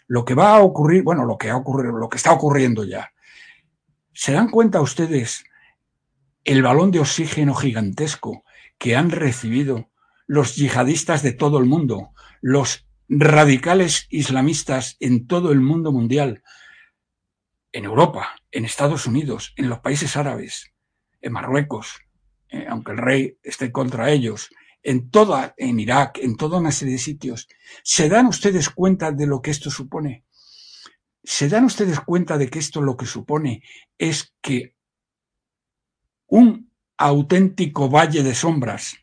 Lo 0.07 0.23
que 0.23 0.33
va 0.33 0.55
a 0.55 0.61
ocurrir, 0.61 1.03
bueno, 1.03 1.25
lo 1.25 1.37
que 1.37 1.49
ha 1.49 1.57
ocurrido, 1.57 1.97
lo 1.97 2.09
que 2.09 2.17
está 2.17 2.31
ocurriendo 2.31 2.83
ya 2.83 3.11
¿Se 4.17 4.31
dan 4.31 4.49
cuenta 4.49 4.79
ustedes 4.79 5.43
el 6.45 6.63
balón 6.63 6.91
de 6.91 7.01
oxígeno 7.01 7.53
gigantesco 7.53 8.45
que 8.77 8.95
han 8.95 9.11
recibido 9.11 9.91
los 10.25 10.55
yihadistas 10.55 11.21
de 11.21 11.33
todo 11.33 11.59
el 11.59 11.65
mundo, 11.65 12.11
los 12.39 12.87
radicales 13.09 14.07
islamistas 14.09 14.95
en 15.01 15.27
todo 15.27 15.51
el 15.51 15.59
mundo 15.59 15.91
mundial, 15.91 16.43
en 17.73 17.83
Europa, 17.83 18.37
en 18.51 18.63
Estados 18.63 19.05
Unidos, 19.05 19.53
en 19.57 19.67
los 19.67 19.79
países 19.79 20.15
árabes, 20.15 20.71
en 21.21 21.33
Marruecos, 21.33 21.99
eh, 22.47 22.67
aunque 22.69 22.93
el 22.93 22.99
rey 22.99 23.37
esté 23.43 23.73
contra 23.73 24.11
ellos, 24.11 24.49
en 24.85 25.09
toda, 25.09 25.55
en 25.57 25.79
Irak, 25.79 26.19
en 26.21 26.37
toda 26.37 26.59
una 26.59 26.71
serie 26.71 26.93
de 26.93 26.99
sitios. 26.99 27.47
¿Se 27.83 28.07
dan 28.07 28.27
ustedes 28.27 28.69
cuenta 28.69 29.11
de 29.11 29.25
lo 29.25 29.41
que 29.41 29.49
esto 29.49 29.71
supone? 29.71 30.23
¿Se 31.23 31.49
dan 31.49 31.65
ustedes 31.65 31.99
cuenta 31.99 32.37
de 32.37 32.49
que 32.49 32.59
esto 32.59 32.81
lo 32.81 32.95
que 32.95 33.07
supone 33.07 33.63
es 33.97 34.35
que 34.41 34.75
un 36.27 36.71
auténtico 36.97 37.89
valle 37.89 38.21
de 38.21 38.35
sombras 38.35 38.97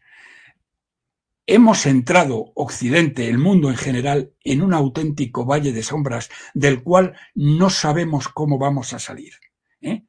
hemos 1.46 1.84
entrado, 1.86 2.52
Occidente, 2.54 3.28
el 3.28 3.38
mundo 3.38 3.68
en 3.68 3.76
general, 3.76 4.32
en 4.44 4.62
un 4.62 4.74
auténtico 4.74 5.44
valle 5.44 5.72
de 5.72 5.82
sombras 5.82 6.30
del 6.54 6.84
cual 6.84 7.16
no 7.34 7.70
sabemos 7.70 8.28
cómo 8.28 8.56
vamos 8.56 8.92
a 8.92 9.00
salir. 9.00 9.34
¿eh? 9.80 10.04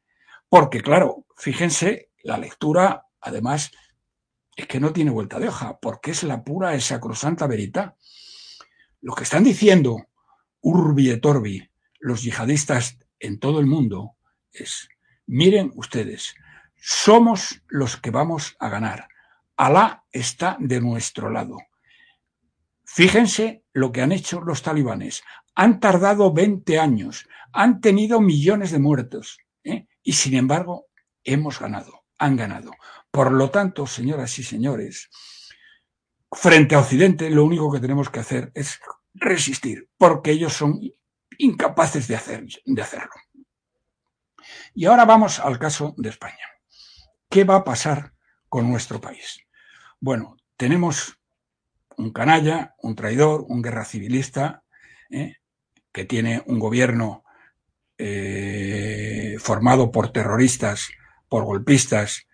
Porque, 0.50 0.82
claro, 0.82 1.26
fíjense, 1.36 2.12
la 2.22 2.38
lectura, 2.38 3.08
además, 3.20 3.72
es 4.56 4.68
que 4.68 4.80
no 4.80 4.94
tiene 4.94 5.12
vuelta 5.12 5.40
de 5.40 5.48
hoja, 5.48 5.80
porque 5.80 6.12
es 6.12 6.24
la 6.24 6.44
pura, 6.44 6.76
esa 6.76 6.96
sacrosanta 6.96 7.48
veridad. 7.48 7.96
Lo 9.02 9.14
que 9.16 9.24
están 9.24 9.44
diciendo, 9.44 10.08
urbi 10.62 11.10
et 11.10 11.26
orbi, 11.26 11.70
los 12.00 12.24
yihadistas 12.24 13.00
en 13.20 13.40
todo 13.40 13.60
el 13.60 13.66
mundo 13.66 14.16
es, 14.52 14.90
miren 15.26 15.72
ustedes, 15.76 16.36
somos 16.76 17.64
los 17.68 17.98
que 17.98 18.12
vamos 18.12 18.56
a 18.60 18.70
ganar. 18.70 19.08
Alá 19.56 20.04
está 20.12 20.58
de 20.60 20.82
nuestro 20.82 21.30
lado. 21.30 21.58
Fíjense 22.86 23.64
lo 23.72 23.92
que 23.92 24.02
han 24.02 24.12
hecho 24.12 24.42
los 24.42 24.62
talibanes. 24.62 25.24
Han 25.56 25.80
tardado 25.80 26.34
20 26.34 26.80
años, 26.80 27.28
han 27.54 27.80
tenido 27.82 28.20
millones 28.20 28.72
de 28.72 28.80
muertos 28.80 29.40
¿eh? 29.64 29.88
y 30.04 30.14
sin 30.14 30.36
embargo 30.36 30.88
hemos 31.24 31.60
ganado, 31.60 32.04
han 32.18 32.36
ganado. 32.36 32.72
Por 33.14 33.32
lo 33.32 33.52
tanto, 33.52 33.86
señoras 33.86 34.40
y 34.40 34.44
señores, 34.44 35.12
frente 36.32 36.74
a 36.74 36.80
Occidente 36.80 37.30
lo 37.30 37.46
único 37.46 37.72
que 37.72 37.80
tenemos 37.80 38.10
que 38.10 38.20
hacer 38.20 38.52
es 38.56 38.80
resistir, 39.14 39.88
porque 40.00 40.32
ellos 40.32 40.54
son 40.54 40.80
incapaces 41.38 42.08
de, 42.08 42.16
hacer, 42.16 42.44
de 42.66 42.82
hacerlo. 42.82 43.12
Y 44.74 44.86
ahora 44.86 45.06
vamos 45.06 45.40
al 45.40 45.60
caso 45.60 45.94
de 45.96 46.10
España. 46.10 46.48
¿Qué 47.30 47.44
va 47.44 47.58
a 47.58 47.64
pasar 47.64 48.14
con 48.50 48.68
nuestro 48.68 49.00
país? 49.00 49.46
Bueno, 50.00 50.36
tenemos 50.58 51.20
un 51.98 52.12
canalla, 52.14 52.74
un 52.80 52.96
traidor, 52.96 53.46
un 53.48 53.62
guerra 53.62 53.86
civilista, 53.86 54.64
¿eh? 55.12 55.36
que 55.92 56.06
tiene 56.06 56.42
un 56.48 56.58
gobierno 56.58 57.24
eh, 58.00 59.36
formado 59.38 59.92
por 59.92 60.12
terroristas, 60.12 60.90
por 61.30 61.44
golpistas 61.44 62.26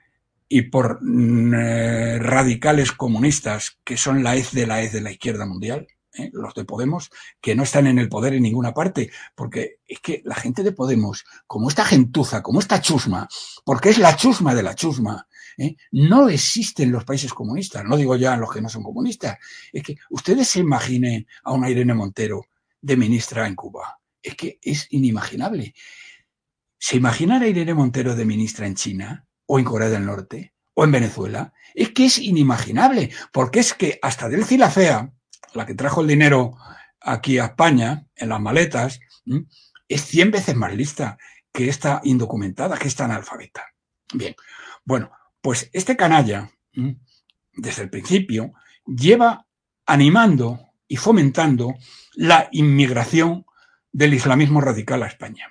y 0.49 0.63
por 0.63 0.99
mm, 1.01 1.53
eh, 1.53 2.19
radicales 2.19 2.91
comunistas 2.91 3.77
que 3.83 3.95
son 3.95 4.23
la 4.23 4.35
hez 4.35 4.51
de 4.51 4.65
la 4.65 4.81
hez 4.81 4.91
de 4.91 5.01
la 5.01 5.11
izquierda 5.11 5.45
mundial, 5.45 5.87
¿eh? 6.13 6.31
los 6.33 6.55
de 6.55 6.65
Podemos, 6.65 7.11
que 7.39 7.55
no 7.55 7.63
están 7.63 7.85
en 7.85 7.99
el 7.99 8.09
poder 8.09 8.33
en 8.33 8.43
ninguna 8.43 8.73
parte, 8.73 9.11
porque 9.35 9.77
es 9.87 9.99
que 9.99 10.21
la 10.25 10.35
gente 10.35 10.63
de 10.63 10.71
Podemos, 10.71 11.23
como 11.45 11.69
esta 11.69 11.85
gentuza, 11.85 12.41
como 12.41 12.59
esta 12.59 12.81
chusma, 12.81 13.29
porque 13.63 13.89
es 13.89 13.99
la 13.99 14.15
chusma 14.15 14.55
de 14.55 14.63
la 14.63 14.73
chusma, 14.73 15.27
¿eh? 15.57 15.75
no 15.91 16.29
existe 16.29 16.83
en 16.83 16.91
los 16.91 17.05
países 17.05 17.31
comunistas, 17.31 17.85
no 17.85 17.95
digo 17.95 18.15
ya 18.15 18.35
los 18.35 18.51
que 18.51 18.61
no 18.61 18.69
son 18.69 18.81
comunistas, 18.81 19.37
es 19.71 19.83
que 19.83 19.97
ustedes 20.09 20.47
se 20.47 20.59
imaginen 20.59 21.27
a 21.43 21.53
una 21.53 21.69
Irene 21.69 21.93
Montero 21.93 22.45
de 22.81 22.97
ministra 22.97 23.45
en 23.45 23.55
Cuba, 23.55 23.99
es 24.21 24.35
que 24.35 24.59
es 24.63 24.87
inimaginable. 24.89 25.75
¿Se 26.79 26.97
imaginara 26.97 27.47
Irene 27.47 27.73
Montero 27.73 28.15
de 28.15 28.25
ministra 28.25 28.65
en 28.65 28.75
China? 28.75 29.28
O 29.51 29.57
en 29.57 29.65
Corea 29.65 29.89
del 29.89 30.05
Norte 30.05 30.53
o 30.75 30.83
en 30.83 30.91
Venezuela, 30.91 31.53
es 31.73 31.89
que 31.89 32.05
es 32.05 32.19
inimaginable, 32.19 33.09
porque 33.33 33.59
es 33.59 33.73
que 33.73 33.99
hasta 34.01 34.29
Delci 34.29 34.57
la 34.57 35.11
la 35.55 35.65
que 35.65 35.73
trajo 35.73 36.01
el 36.01 36.07
dinero 36.07 36.55
aquí 37.01 37.39
a 37.39 37.45
España, 37.45 38.05
en 38.15 38.29
las 38.29 38.39
maletas, 38.39 38.99
es 39.87 40.05
100 40.05 40.31
veces 40.31 40.55
más 40.55 40.73
lista 40.75 41.17
que 41.51 41.67
esta 41.67 41.99
indocumentada, 42.03 42.77
que 42.77 42.87
esta 42.87 43.05
analfabeta. 43.05 43.65
Bien, 44.13 44.35
bueno, 44.85 45.11
pues 45.41 45.69
este 45.73 45.97
canalla, 45.97 46.51
desde 47.53 47.81
el 47.81 47.89
principio, 47.89 48.53
lleva 48.85 49.47
animando 49.87 50.59
y 50.87 50.97
fomentando 50.97 51.73
la 52.13 52.49
inmigración 52.51 53.45
del 53.91 54.13
islamismo 54.13 54.61
radical 54.61 55.01
a 55.01 55.07
España. 55.07 55.47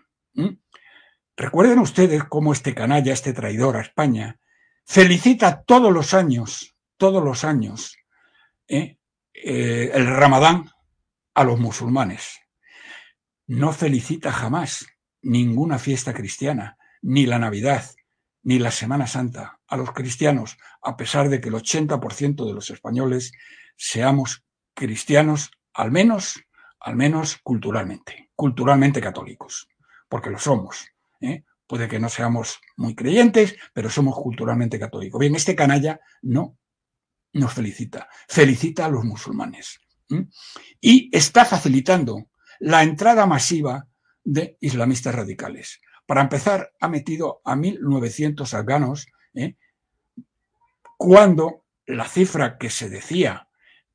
Recuerden 1.38 1.78
ustedes 1.78 2.24
cómo 2.24 2.52
este 2.52 2.74
canalla, 2.74 3.12
este 3.12 3.32
traidor 3.32 3.76
a 3.76 3.82
España, 3.82 4.40
felicita 4.84 5.62
todos 5.62 5.92
los 5.92 6.12
años, 6.12 6.74
todos 6.96 7.22
los 7.22 7.44
años, 7.44 7.96
¿eh? 8.66 8.98
Eh, 9.32 9.92
el 9.94 10.08
ramadán 10.08 10.68
a 11.34 11.44
los 11.44 11.60
musulmanes. 11.60 12.40
No 13.46 13.72
felicita 13.72 14.32
jamás 14.32 14.84
ninguna 15.22 15.78
fiesta 15.78 16.12
cristiana, 16.12 16.76
ni 17.02 17.24
la 17.24 17.38
Navidad, 17.38 17.84
ni 18.42 18.58
la 18.58 18.72
Semana 18.72 19.06
Santa 19.06 19.60
a 19.68 19.76
los 19.76 19.92
cristianos, 19.92 20.58
a 20.82 20.96
pesar 20.96 21.28
de 21.28 21.40
que 21.40 21.50
el 21.50 21.54
80% 21.54 22.46
de 22.46 22.52
los 22.52 22.68
españoles 22.70 23.30
seamos 23.76 24.44
cristianos, 24.74 25.52
al 25.72 25.92
menos, 25.92 26.40
al 26.80 26.96
menos 26.96 27.38
culturalmente, 27.44 28.32
culturalmente 28.34 29.00
católicos, 29.00 29.68
porque 30.08 30.30
lo 30.30 30.40
somos. 30.40 30.97
¿Eh? 31.20 31.44
Puede 31.66 31.88
que 31.88 32.00
no 32.00 32.08
seamos 32.08 32.60
muy 32.76 32.94
creyentes, 32.94 33.56
pero 33.74 33.90
somos 33.90 34.16
culturalmente 34.16 34.78
católicos. 34.78 35.20
Bien, 35.20 35.34
este 35.34 35.54
canalla 35.54 36.00
no 36.22 36.56
nos 37.34 37.52
felicita, 37.52 38.08
felicita 38.26 38.86
a 38.86 38.88
los 38.88 39.04
musulmanes. 39.04 39.78
Y 40.80 41.14
está 41.14 41.44
facilitando 41.44 42.30
la 42.60 42.82
entrada 42.82 43.26
masiva 43.26 43.86
de 44.24 44.56
islamistas 44.60 45.14
radicales. 45.14 45.80
Para 46.06 46.22
empezar, 46.22 46.72
ha 46.80 46.88
metido 46.88 47.42
a 47.44 47.54
1.900 47.54 48.54
afganos 48.54 49.06
¿eh? 49.34 49.56
cuando 50.96 51.66
la 51.84 52.08
cifra 52.08 52.56
que 52.56 52.70
se 52.70 52.88
decía 52.88 53.48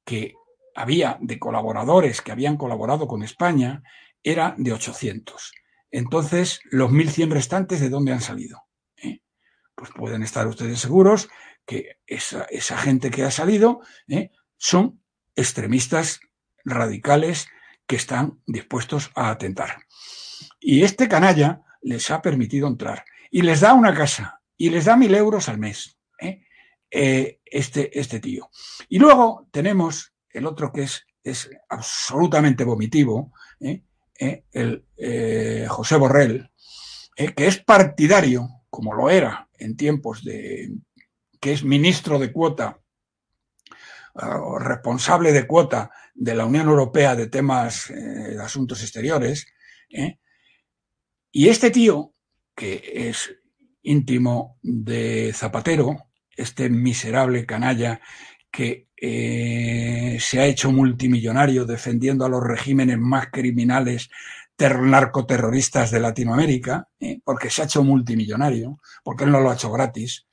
que 0.05 0.36
había 0.75 1.17
de 1.21 1.39
colaboradores 1.39 2.21
que 2.21 2.31
habían 2.31 2.57
colaborado 2.57 3.07
con 3.07 3.23
España 3.23 3.81
era 4.21 4.55
de 4.57 4.73
800. 4.73 5.51
Entonces, 5.93 6.60
los 6.71 6.91
1.100 6.91 7.29
restantes, 7.29 7.79
¿de 7.79 7.89
dónde 7.89 8.12
han 8.13 8.21
salido? 8.21 8.63
¿Eh? 8.97 9.21
Pues 9.75 9.91
pueden 9.91 10.23
estar 10.23 10.47
ustedes 10.47 10.79
seguros 10.79 11.29
que 11.67 11.99
esa, 12.08 12.77
gente 12.77 13.12
que 13.12 13.21
ha 13.23 13.29
salido 13.29 13.82
¿eh? 14.08 14.32
son 14.58 14.99
extremistas 15.36 16.19
radicales 16.65 17.47
que 17.86 17.95
están 17.95 18.41
dispuestos 18.47 19.12
a 19.13 19.29
atentar. 19.29 19.84
Y 20.60 20.82
este 20.82 21.08
canalla 21.08 21.62
les 21.84 22.10
ha 22.10 22.23
permitido 22.23 22.67
entrar 22.67 23.06
y 23.29 23.43
les 23.43 23.60
da 23.60 23.73
una 23.73 23.93
casa 23.93 24.41
y 24.58 24.71
les 24.71 24.86
da 24.86 24.97
mil 24.97 25.13
euros 25.13 25.47
al 25.47 25.60
mes. 25.60 25.99
¿eh? 26.19 26.41
este, 26.89 27.99
este 27.99 28.19
tío. 28.19 28.49
Y 28.89 28.97
luego 28.97 29.47
tenemos 29.51 30.12
el 30.32 30.47
otro 30.47 30.73
que 30.73 30.84
es, 30.84 31.06
es 31.23 31.51
absolutamente 31.69 32.63
vomitivo, 32.63 33.32
eh, 33.60 33.84
el 34.51 34.86
eh, 34.97 35.65
José 35.69 35.97
Borrell, 35.97 36.49
eh, 37.15 37.33
que 37.33 37.47
es 37.47 37.57
partidario, 37.57 38.49
como 38.69 38.93
lo 38.93 39.09
era 39.09 39.49
en 39.57 39.75
tiempos 39.75 40.23
de 40.23 40.71
que 41.39 41.53
es 41.53 41.63
ministro 41.63 42.19
de 42.19 42.31
cuota 42.31 42.79
o 44.15 44.59
responsable 44.59 45.31
de 45.33 45.47
cuota 45.47 45.91
de 46.13 46.36
la 46.36 46.45
Unión 46.45 46.67
Europea 46.67 47.15
de 47.15 47.27
temas 47.27 47.88
de 47.89 48.39
asuntos 48.39 48.81
exteriores, 48.81 49.47
y 51.31 51.49
este 51.49 51.71
tío, 51.71 52.13
que 52.55 53.09
es 53.09 53.36
íntimo 53.81 54.59
de 54.62 55.33
Zapatero, 55.33 55.97
este 56.36 56.69
miserable 56.69 57.45
canalla 57.45 58.01
que 58.51 58.88
eh, 59.06 60.18
se 60.18 60.39
ha 60.39 60.46
hecho 60.46 60.72
multimillonario 60.72 61.66
defendiendo 61.66 62.24
a 62.24 62.30
los 62.30 62.42
regímenes 62.42 62.98
más 62.98 63.28
criminales 63.34 64.10
narcoterroristas 64.58 65.92
de 65.92 66.00
Latinoamérica, 66.00 66.88
¿eh? 67.02 67.20
porque 67.22 67.50
se 67.50 67.62
ha 67.62 67.66
hecho 67.66 67.84
multimillonario, 67.84 68.80
porque 69.04 69.26
él 69.26 69.32
no 69.32 69.42
lo 69.42 69.52
ha 69.52 69.56
hecho 69.56 69.70
gratis. 69.74 70.26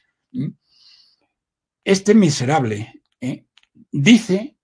Este 1.82 2.14
miserable 2.14 3.02
¿eh? 3.20 3.46
dice, 3.90 4.56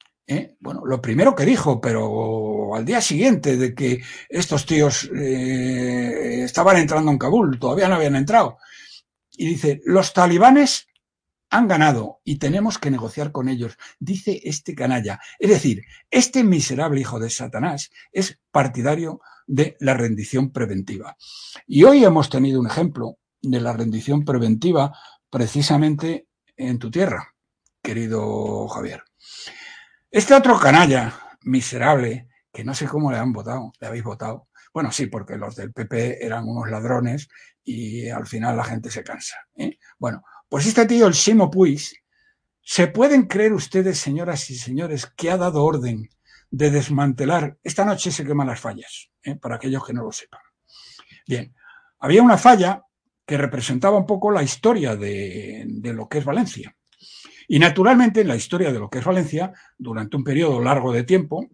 bueno, 0.60 0.82
lo 0.84 1.02
primero 1.02 1.34
que 1.34 1.44
dijo, 1.44 1.80
pero 1.80 2.76
al 2.76 2.84
día 2.84 3.00
siguiente 3.00 3.56
de 3.56 3.74
que 3.74 4.02
estos 4.28 4.66
tíos 4.66 5.10
estaban 5.12 6.76
entrando 6.76 7.10
en 7.10 7.18
Kabul, 7.18 7.58
todavía 7.58 7.88
no 7.88 7.96
habían 7.96 8.14
entrado, 8.14 8.58
y 9.36 9.48
dice, 9.48 9.80
los 9.84 10.12
talibanes 10.12 10.86
han 11.50 11.68
ganado 11.68 12.20
y 12.24 12.38
tenemos 12.38 12.78
que 12.78 12.90
negociar 12.90 13.32
con 13.32 13.48
ellos, 13.48 13.76
dice 13.98 14.40
este 14.44 14.74
canalla. 14.74 15.20
Es 15.38 15.50
decir, 15.50 15.82
este 16.10 16.44
miserable 16.44 17.00
hijo 17.00 17.18
de 17.18 17.30
Satanás 17.30 17.90
es 18.12 18.40
partidario 18.50 19.20
de 19.46 19.76
la 19.80 19.94
rendición 19.94 20.50
preventiva. 20.50 21.16
Y 21.66 21.84
hoy 21.84 22.04
hemos 22.04 22.28
tenido 22.28 22.60
un 22.60 22.66
ejemplo 22.66 23.18
de 23.40 23.60
la 23.60 23.72
rendición 23.72 24.24
preventiva 24.24 24.96
precisamente 25.30 26.26
en 26.56 26.78
tu 26.78 26.90
tierra, 26.90 27.34
querido 27.82 28.66
Javier. 28.68 29.02
Este 30.10 30.34
otro 30.34 30.58
canalla 30.58 31.14
miserable, 31.42 32.28
que 32.52 32.64
no 32.64 32.74
sé 32.74 32.86
cómo 32.86 33.12
le 33.12 33.18
han 33.18 33.32
votado, 33.32 33.72
le 33.80 33.86
habéis 33.86 34.04
votado. 34.04 34.48
Bueno, 34.72 34.90
sí, 34.90 35.06
porque 35.06 35.36
los 35.36 35.54
del 35.56 35.72
PP 35.72 36.24
eran 36.24 36.48
unos 36.48 36.70
ladrones 36.70 37.28
y 37.64 38.08
al 38.08 38.26
final 38.26 38.56
la 38.56 38.64
gente 38.64 38.90
se 38.90 39.02
cansa. 39.02 39.36
¿eh? 39.56 39.78
Bueno, 39.98 40.22
pues 40.48 40.66
este 40.66 40.86
tío, 40.86 41.06
el 41.06 41.14
Simo 41.14 41.50
Puis, 41.50 42.00
¿se 42.62 42.86
pueden 42.86 43.26
creer 43.26 43.52
ustedes, 43.52 43.98
señoras 43.98 44.48
y 44.50 44.56
señores, 44.56 45.06
que 45.06 45.30
ha 45.30 45.36
dado 45.36 45.64
orden 45.64 46.08
de 46.50 46.70
desmantelar? 46.70 47.58
Esta 47.64 47.84
noche 47.84 48.12
se 48.12 48.24
queman 48.24 48.46
las 48.46 48.60
fallas, 48.60 49.10
¿eh? 49.24 49.34
para 49.36 49.56
aquellos 49.56 49.84
que 49.84 49.92
no 49.92 50.04
lo 50.04 50.12
sepan. 50.12 50.40
Bien, 51.26 51.52
había 51.98 52.22
una 52.22 52.38
falla 52.38 52.82
que 53.26 53.36
representaba 53.36 53.98
un 53.98 54.06
poco 54.06 54.30
la 54.30 54.44
historia 54.44 54.94
de, 54.94 55.66
lo 55.82 56.08
que 56.08 56.18
es 56.18 56.24
Valencia. 56.24 56.76
Y 57.48 57.58
naturalmente, 57.58 58.20
en 58.20 58.28
la 58.28 58.36
historia 58.36 58.72
de 58.72 58.78
lo 58.78 58.88
que 58.88 58.98
es 58.98 59.04
Valencia, 59.04 59.52
durante 59.76 60.16
un 60.16 60.22
periodo 60.22 60.60
largo 60.60 60.92
de 60.92 61.02
tiempo, 61.02 61.48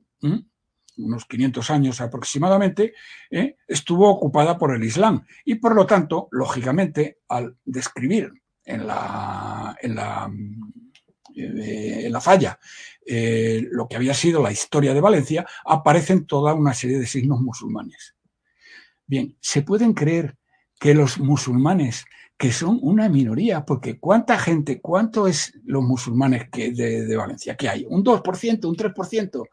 unos 0.98 1.24
500 1.24 1.70
años 1.70 2.00
aproximadamente, 2.02 2.92
¿eh? 3.30 3.56
estuvo 3.66 4.10
ocupada 4.10 4.58
por 4.58 4.74
el 4.74 4.84
Islam. 4.84 5.24
Y 5.46 5.54
por 5.54 5.74
lo 5.74 5.86
tanto, 5.86 6.28
lógicamente, 6.30 7.20
al 7.28 7.56
describir 7.64 8.41
en 8.64 8.86
la, 8.86 9.76
en 9.80 9.94
la, 9.94 10.30
en 11.34 12.12
la 12.12 12.20
falla, 12.20 12.58
lo 13.70 13.88
que 13.88 13.96
había 13.96 14.14
sido 14.14 14.42
la 14.42 14.52
historia 14.52 14.94
de 14.94 15.00
Valencia, 15.00 15.46
aparecen 15.64 16.26
toda 16.26 16.54
una 16.54 16.74
serie 16.74 16.98
de 16.98 17.06
signos 17.06 17.40
musulmanes. 17.40 18.14
Bien, 19.06 19.36
¿se 19.40 19.62
pueden 19.62 19.92
creer 19.92 20.36
que 20.78 20.94
los 20.94 21.18
musulmanes, 21.18 22.04
que 22.36 22.52
son 22.52 22.78
una 22.82 23.08
minoría, 23.08 23.64
porque 23.64 23.98
¿cuánta 23.98 24.38
gente, 24.38 24.80
cuánto 24.80 25.26
es 25.26 25.58
los 25.64 25.82
musulmanes 25.82 26.48
que 26.50 26.72
de, 26.72 27.06
de 27.06 27.16
Valencia? 27.16 27.56
¿Qué 27.56 27.68
hay? 27.68 27.86
¿Un 27.88 28.04
2%, 28.04 28.64
un 28.64 28.76
3%? 28.76 29.48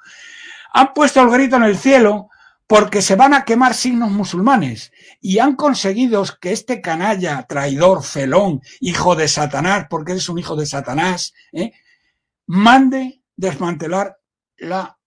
Han 0.73 0.93
puesto 0.93 1.21
el 1.21 1.29
grito 1.29 1.55
en 1.55 1.63
el 1.63 1.77
cielo 1.77 2.29
porque 2.69 3.01
se 3.01 3.15
van 3.15 3.33
a 3.33 3.45
quemar 3.45 3.73
signos 3.73 4.11
musulmanes 4.11 4.91
y 5.19 5.39
han 5.39 5.55
conseguido 5.55 6.23
que 6.39 6.51
este 6.51 6.81
canalla, 6.81 7.47
traidor, 7.49 8.03
felón, 8.03 8.61
hijo 8.79 9.15
de 9.15 9.27
Satanás, 9.27 9.87
porque 9.89 10.11
eres 10.11 10.29
un 10.29 10.37
hijo 10.37 10.55
de 10.55 10.67
Satanás, 10.67 11.33
¿eh? 11.51 11.73
mande 12.45 13.23
desmantelar 13.35 14.19
la 14.55 14.99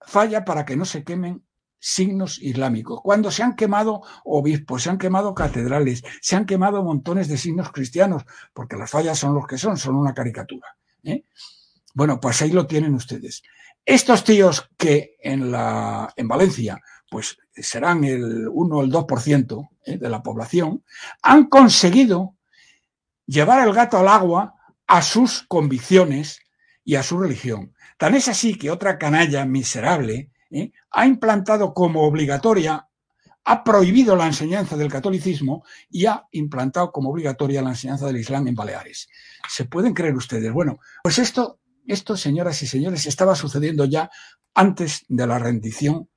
falla 0.00 0.44
para 0.44 0.64
que 0.64 0.74
no 0.74 0.84
se 0.84 1.04
quemen 1.04 1.46
signos 1.78 2.42
islámicos. 2.42 2.98
Cuando 3.04 3.30
se 3.30 3.44
han 3.44 3.54
quemado 3.54 4.02
obispos, 4.24 4.82
se 4.82 4.90
han 4.90 4.98
quemado 4.98 5.32
catedrales, 5.32 6.02
se 6.20 6.34
han 6.34 6.44
quemado 6.44 6.82
montones 6.82 7.28
de 7.28 7.38
signos 7.38 7.70
cristianos, 7.70 8.24
porque 8.52 8.74
las 8.74 8.90
fallas 8.90 9.16
son 9.16 9.32
los 9.32 9.46
que 9.46 9.58
son, 9.58 9.76
son 9.76 9.94
una 9.94 10.12
caricatura. 10.12 10.76
¿eh? 11.04 11.22
Bueno, 11.94 12.18
pues 12.18 12.42
ahí 12.42 12.50
lo 12.50 12.66
tienen 12.66 12.96
ustedes. 12.96 13.44
Estos 13.84 14.24
tíos 14.24 14.68
que 14.76 15.14
en, 15.20 15.52
la, 15.52 16.12
en 16.16 16.26
Valencia 16.26 16.82
pues 17.10 17.38
serán 17.54 18.04
el 18.04 18.48
1 18.48 18.76
o 18.76 18.82
el 18.82 18.90
2% 18.90 19.68
¿eh? 19.84 19.98
de 19.98 20.08
la 20.08 20.22
población, 20.22 20.84
han 21.22 21.46
conseguido 21.46 22.36
llevar 23.26 23.66
el 23.66 23.74
gato 23.74 23.98
al 23.98 24.08
agua 24.08 24.54
a 24.86 25.02
sus 25.02 25.42
convicciones 25.42 26.40
y 26.84 26.94
a 26.94 27.02
su 27.02 27.18
religión. 27.18 27.74
Tan 27.98 28.14
es 28.14 28.28
así 28.28 28.56
que 28.56 28.70
otra 28.70 28.98
canalla 28.98 29.44
miserable 29.44 30.30
¿eh? 30.50 30.72
ha 30.90 31.06
implantado 31.06 31.74
como 31.74 32.06
obligatoria, 32.06 32.88
ha 33.44 33.64
prohibido 33.64 34.16
la 34.16 34.26
enseñanza 34.26 34.76
del 34.76 34.90
catolicismo 34.90 35.64
y 35.88 36.06
ha 36.06 36.26
implantado 36.32 36.92
como 36.92 37.10
obligatoria 37.10 37.62
la 37.62 37.70
enseñanza 37.70 38.06
del 38.06 38.18
Islam 38.18 38.48
en 38.48 38.54
Baleares. 38.54 39.08
¿Se 39.48 39.64
pueden 39.64 39.94
creer 39.94 40.14
ustedes? 40.16 40.52
Bueno, 40.52 40.78
pues 41.02 41.18
esto, 41.18 41.60
esto, 41.86 42.16
señoras 42.16 42.60
y 42.62 42.66
señores, 42.66 43.06
estaba 43.06 43.34
sucediendo 43.34 43.84
ya 43.84 44.10
antes 44.54 45.04
de 45.08 45.26
la 45.26 45.38
rendición 45.38 46.08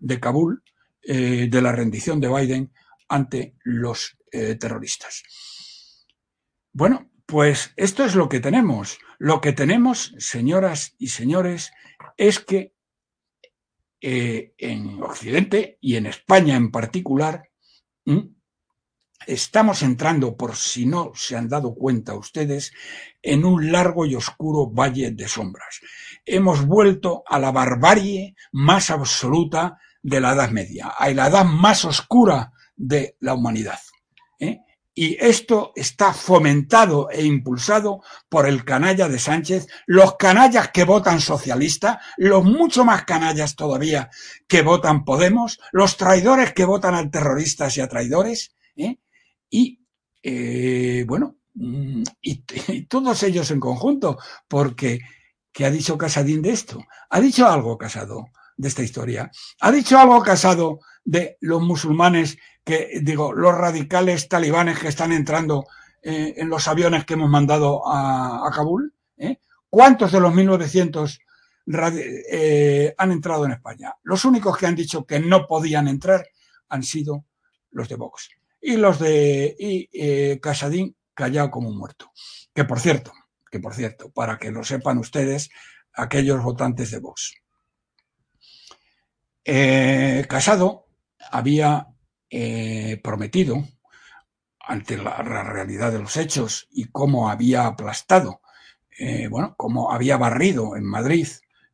de 0.00 0.20
Kabul, 0.20 0.62
eh, 1.02 1.48
de 1.50 1.62
la 1.62 1.72
rendición 1.72 2.20
de 2.20 2.28
Biden 2.28 2.72
ante 3.08 3.54
los 3.64 4.18
eh, 4.30 4.56
terroristas. 4.56 5.22
Bueno, 6.72 7.10
pues 7.26 7.72
esto 7.76 8.04
es 8.04 8.14
lo 8.14 8.28
que 8.28 8.40
tenemos. 8.40 8.98
Lo 9.18 9.40
que 9.40 9.52
tenemos, 9.52 10.14
señoras 10.18 10.94
y 10.98 11.08
señores, 11.08 11.72
es 12.16 12.40
que 12.40 12.74
eh, 14.00 14.54
en 14.58 15.02
Occidente 15.02 15.78
y 15.80 15.96
en 15.96 16.06
España 16.06 16.56
en 16.56 16.70
particular, 16.70 17.50
estamos 19.26 19.82
entrando, 19.82 20.36
por 20.36 20.56
si 20.56 20.86
no 20.86 21.12
se 21.14 21.36
han 21.36 21.48
dado 21.48 21.74
cuenta 21.74 22.14
ustedes, 22.14 22.72
en 23.22 23.44
un 23.44 23.72
largo 23.72 24.06
y 24.06 24.14
oscuro 24.14 24.70
valle 24.70 25.10
de 25.10 25.28
sombras. 25.28 25.80
Hemos 26.24 26.66
vuelto 26.66 27.22
a 27.26 27.38
la 27.38 27.50
barbarie 27.50 28.34
más 28.52 28.90
absoluta 28.90 29.78
de 30.08 30.20
la 30.20 30.32
Edad 30.32 30.50
Media, 30.50 30.88
a 30.88 31.08
la 31.10 31.28
edad 31.28 31.44
más 31.44 31.84
oscura 31.84 32.52
de 32.76 33.16
la 33.20 33.34
humanidad. 33.34 33.78
¿eh? 34.38 34.60
Y 34.94 35.16
esto 35.20 35.72
está 35.76 36.12
fomentado 36.12 37.08
e 37.10 37.24
impulsado 37.24 38.02
por 38.28 38.48
el 38.48 38.64
canalla 38.64 39.08
de 39.08 39.18
Sánchez, 39.18 39.68
los 39.86 40.16
canallas 40.16 40.70
que 40.70 40.84
votan 40.84 41.20
socialista, 41.20 42.00
los 42.16 42.44
mucho 42.44 42.84
más 42.84 43.04
canallas 43.04 43.54
todavía 43.54 44.10
que 44.48 44.62
votan 44.62 45.04
Podemos, 45.04 45.60
los 45.72 45.96
traidores 45.96 46.52
que 46.52 46.64
votan 46.64 46.94
a 46.94 47.10
terroristas 47.10 47.76
y 47.76 47.80
a 47.80 47.88
traidores, 47.88 48.56
¿eh? 48.76 48.98
y 49.48 49.80
eh, 50.22 51.04
bueno, 51.06 51.36
mm, 51.54 52.02
y, 52.22 52.44
y, 52.68 52.86
todos 52.86 53.22
ellos 53.22 53.50
en 53.50 53.60
conjunto, 53.60 54.18
porque 54.48 55.00
¿qué 55.52 55.64
ha 55.64 55.70
dicho 55.70 55.96
Casadín 55.96 56.42
de 56.42 56.50
esto? 56.50 56.80
Ha 57.10 57.20
dicho 57.20 57.46
algo 57.46 57.78
Casado 57.78 58.30
de 58.58 58.68
esta 58.68 58.82
historia. 58.82 59.30
Ha 59.60 59.72
dicho 59.72 59.98
algo 59.98 60.20
Casado 60.20 60.80
de 61.04 61.38
los 61.40 61.62
musulmanes 61.62 62.36
que, 62.62 63.00
digo, 63.02 63.32
los 63.32 63.54
radicales 63.54 64.28
talibanes 64.28 64.78
que 64.78 64.88
están 64.88 65.12
entrando 65.12 65.64
eh, 66.02 66.34
en 66.36 66.50
los 66.50 66.68
aviones 66.68 67.06
que 67.06 67.14
hemos 67.14 67.30
mandado 67.30 67.82
a, 67.86 68.50
Kabul. 68.54 68.92
¿Eh? 69.16 69.38
¿Cuántos 69.70 70.12
de 70.12 70.20
los 70.20 70.34
1900 70.34 71.18
eh, 72.30 72.94
han 72.98 73.12
entrado 73.12 73.46
en 73.46 73.52
España? 73.52 73.94
Los 74.02 74.24
únicos 74.24 74.58
que 74.58 74.66
han 74.66 74.74
dicho 74.74 75.06
que 75.06 75.20
no 75.20 75.46
podían 75.46 75.88
entrar 75.88 76.26
han 76.68 76.82
sido 76.82 77.24
los 77.70 77.88
de 77.88 77.94
Vox. 77.94 78.28
Y 78.60 78.76
los 78.76 78.98
de 78.98 79.56
y, 79.58 80.38
Casadín 80.40 80.96
callado 81.14 81.50
como 81.50 81.68
un 81.68 81.78
muerto. 81.78 82.10
Que 82.52 82.64
por 82.64 82.80
cierto, 82.80 83.12
que 83.50 83.60
por 83.60 83.74
cierto, 83.74 84.10
para 84.10 84.36
que 84.36 84.50
lo 84.50 84.64
sepan 84.64 84.98
ustedes, 84.98 85.48
aquellos 85.94 86.42
votantes 86.42 86.90
de 86.90 86.98
Vox. 86.98 87.34
Eh, 89.50 90.26
Casado 90.28 90.88
había 91.30 91.86
eh, 92.28 93.00
prometido, 93.02 93.64
ante 94.60 94.98
la, 94.98 95.22
realidad 95.22 95.90
de 95.90 96.00
los 96.00 96.18
hechos 96.18 96.68
y 96.70 96.90
cómo 96.90 97.30
había 97.30 97.64
aplastado, 97.64 98.42
eh, 98.98 99.26
bueno, 99.28 99.54
cómo 99.56 99.90
había 99.90 100.18
barrido 100.18 100.76
en 100.76 100.84
Madrid 100.84 101.28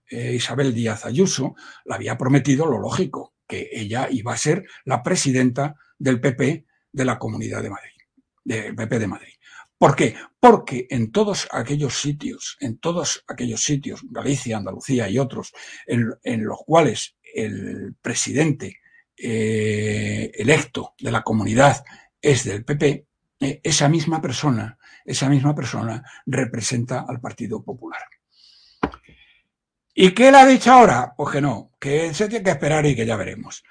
Isabel 0.08 0.72
Díaz 0.72 1.04
Ayuso, 1.04 1.56
le 1.84 1.96
había 1.96 2.16
prometido 2.16 2.66
lo 2.66 2.78
lógico, 2.78 3.34
que 3.48 3.70
ella 3.72 4.06
iba 4.08 4.32
a 4.32 4.36
ser 4.36 4.64
la 4.84 5.02
presidenta 5.02 5.74
del 5.98 6.20
PP 6.20 6.66
de 6.92 7.04
la 7.04 7.18
Comunidad 7.18 7.60
de 7.60 7.70
Madrid, 7.70 7.98
del 8.44 8.76
PP 8.76 9.00
de 9.00 9.06
Madrid. 9.08 9.34
¿Por 9.76 9.96
qué? 9.96 10.14
Porque 10.38 10.86
en 10.90 11.10
todos 11.10 11.48
aquellos 11.50 12.00
sitios, 12.00 12.56
en 12.60 12.78
todos 12.78 13.24
aquellos 13.26 13.64
sitios, 13.64 14.02
Galicia, 14.08 14.58
Andalucía 14.58 15.08
y 15.08 15.18
otros, 15.18 15.52
en 15.86 16.44
los 16.44 16.58
cuales 16.64 17.13
el 17.34 17.94
presidente 18.00 18.80
eh, 19.16 20.30
electo 20.34 20.94
de 20.98 21.12
la 21.12 21.22
comunidad 21.22 21.84
es 22.20 22.44
del 22.44 22.64
PP, 22.64 23.06
eh, 23.40 23.60
esa 23.62 23.88
misma 23.88 24.20
persona, 24.20 24.78
esa 25.04 25.28
misma 25.28 25.54
persona 25.54 26.02
representa 26.26 27.04
al 27.06 27.20
Partido 27.20 27.62
Popular. 27.62 28.02
¿Y 29.94 30.10
qué 30.12 30.32
le 30.32 30.38
ha 30.38 30.46
dicho 30.46 30.72
ahora? 30.72 31.14
Pues 31.16 31.32
que 31.32 31.40
no, 31.40 31.72
que 31.78 32.12
se 32.14 32.28
tiene 32.28 32.44
que 32.44 32.50
esperar 32.50 32.84
y 32.86 32.96
que 32.96 33.06
ya 33.06 33.16
veremos. 33.16 33.62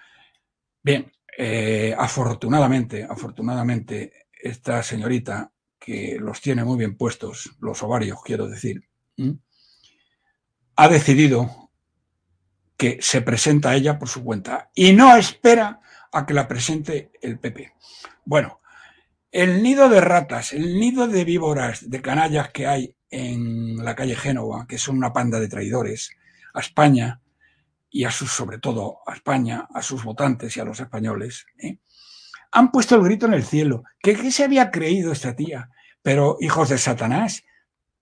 Bien, 0.81 1.11
eh, 1.37 1.93
afortunadamente, 1.97 3.03
afortunadamente, 3.03 4.27
esta 4.31 4.83
señorita 4.83 5.51
que 5.79 6.17
los 6.19 6.39
tiene 6.39 6.63
muy 6.63 6.77
bien 6.77 6.95
puestos, 6.95 7.57
los 7.59 7.83
ovarios, 7.83 8.19
quiero 8.23 8.47
decir, 8.47 8.87
ha 10.75 10.87
decidido 10.87 11.62
que 12.83 12.97
se 12.99 13.21
presenta 13.21 13.69
a 13.69 13.75
ella 13.75 13.97
por 13.97 14.09
su 14.09 14.25
cuenta 14.25 14.69
y 14.75 14.91
no 14.91 15.15
espera 15.15 15.79
a 16.11 16.25
que 16.25 16.33
la 16.33 16.49
presente 16.49 17.13
el 17.21 17.39
PP. 17.39 17.71
Bueno, 18.25 18.59
el 19.31 19.63
nido 19.63 19.87
de 19.87 20.01
ratas, 20.01 20.51
el 20.51 20.77
nido 20.77 21.07
de 21.07 21.23
víboras, 21.23 21.89
de 21.89 22.01
canallas 22.01 22.49
que 22.49 22.67
hay 22.67 22.93
en 23.09 23.77
la 23.77 23.95
calle 23.95 24.17
Génova, 24.17 24.67
que 24.67 24.77
son 24.77 24.97
una 24.97 25.13
panda 25.13 25.39
de 25.39 25.47
traidores 25.47 26.11
a 26.53 26.59
España 26.59 27.21
y 27.89 28.03
a 28.03 28.11
sus, 28.11 28.33
sobre 28.33 28.57
todo 28.57 28.97
a 29.07 29.13
España, 29.13 29.65
a 29.73 29.81
sus 29.81 30.03
votantes 30.03 30.57
y 30.57 30.59
a 30.59 30.65
los 30.65 30.81
españoles, 30.81 31.45
¿eh? 31.59 31.77
han 32.51 32.69
puesto 32.69 32.97
el 32.97 33.03
grito 33.03 33.27
en 33.27 33.33
el 33.33 33.45
cielo. 33.45 33.83
¿Qué, 34.01 34.13
¿Qué, 34.13 34.29
se 34.29 34.43
había 34.43 34.71
creído 34.71 35.13
esta 35.13 35.37
tía? 35.37 35.69
Pero 36.01 36.35
hijos 36.41 36.67
de 36.67 36.77
Satanás. 36.77 37.45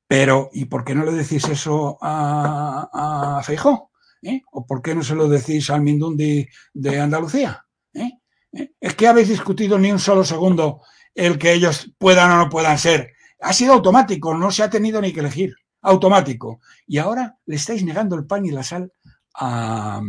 Pero, 0.07 0.49
¿y 0.51 0.65
por 0.65 0.83
qué 0.85 0.95
no 0.95 1.05
le 1.05 1.11
decís 1.11 1.47
eso 1.47 1.99
a, 2.01 3.37
a 3.37 3.43
Feijó? 3.43 3.90
¿Eh? 4.21 4.41
¿O 4.51 4.65
por 4.65 4.81
qué 4.81 4.93
no 4.93 5.03
se 5.03 5.15
lo 5.15 5.27
decís 5.27 5.69
al 5.69 5.81
Mindundi 5.81 6.47
de 6.73 6.99
Andalucía? 6.99 7.65
¿Eh? 7.93 8.11
¿Eh? 8.53 8.71
Es 8.79 8.95
que 8.95 9.07
habéis 9.07 9.29
discutido 9.29 9.79
ni 9.79 9.91
un 9.91 9.99
solo 9.99 10.23
segundo 10.23 10.81
el 11.15 11.37
que 11.37 11.53
ellos 11.53 11.91
puedan 11.97 12.31
o 12.31 12.37
no 12.37 12.49
puedan 12.49 12.77
ser. 12.77 13.13
Ha 13.41 13.53
sido 13.53 13.73
automático, 13.73 14.33
no 14.35 14.51
se 14.51 14.63
ha 14.63 14.69
tenido 14.69 15.01
ni 15.01 15.11
que 15.11 15.21
elegir. 15.21 15.55
Automático. 15.81 16.61
Y 16.85 16.99
ahora 16.99 17.37
le 17.45 17.55
estáis 17.55 17.83
negando 17.83 18.15
el 18.15 18.27
pan 18.27 18.45
y 18.45 18.51
la 18.51 18.61
sal 18.61 18.93
a, 19.33 20.01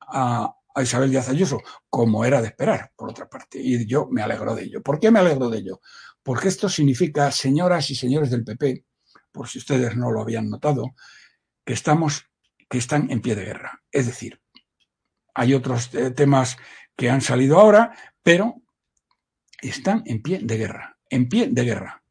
a, 0.00 0.54
a 0.74 0.82
Isabel 0.82 1.10
Díaz 1.10 1.30
Ayuso, 1.30 1.62
como 1.88 2.26
era 2.26 2.42
de 2.42 2.48
esperar, 2.48 2.92
por 2.94 3.08
otra 3.08 3.26
parte. 3.26 3.58
Y 3.58 3.86
yo 3.86 4.06
me 4.10 4.20
alegro 4.20 4.54
de 4.54 4.64
ello. 4.64 4.82
¿Por 4.82 5.00
qué 5.00 5.10
me 5.10 5.18
alegro 5.18 5.48
de 5.48 5.58
ello? 5.58 5.80
Porque 6.22 6.48
esto 6.48 6.68
significa, 6.68 7.32
señoras 7.32 7.88
y 7.90 7.94
señores 7.94 8.30
del 8.30 8.44
PP, 8.44 8.84
por 9.32 9.48
si 9.48 9.58
ustedes 9.58 9.96
no 9.96 10.10
lo 10.10 10.20
habían 10.20 10.50
notado, 10.50 10.94
que 11.64 11.72
estamos 11.72 12.26
que 12.68 12.78
están 12.78 13.10
en 13.10 13.20
pie 13.20 13.34
de 13.34 13.44
guerra. 13.44 13.82
Es 13.90 14.06
decir, 14.06 14.40
hay 15.34 15.54
otros 15.54 15.94
eh, 15.94 16.10
temas 16.10 16.56
que 16.96 17.10
han 17.10 17.20
salido 17.20 17.58
ahora, 17.58 17.94
pero 18.22 18.62
están 19.60 20.02
en 20.06 20.22
pie 20.22 20.40
de 20.42 20.56
guerra, 20.56 20.98
en 21.10 21.28
pie 21.28 21.48
de 21.50 21.64
guerra. 21.64 22.02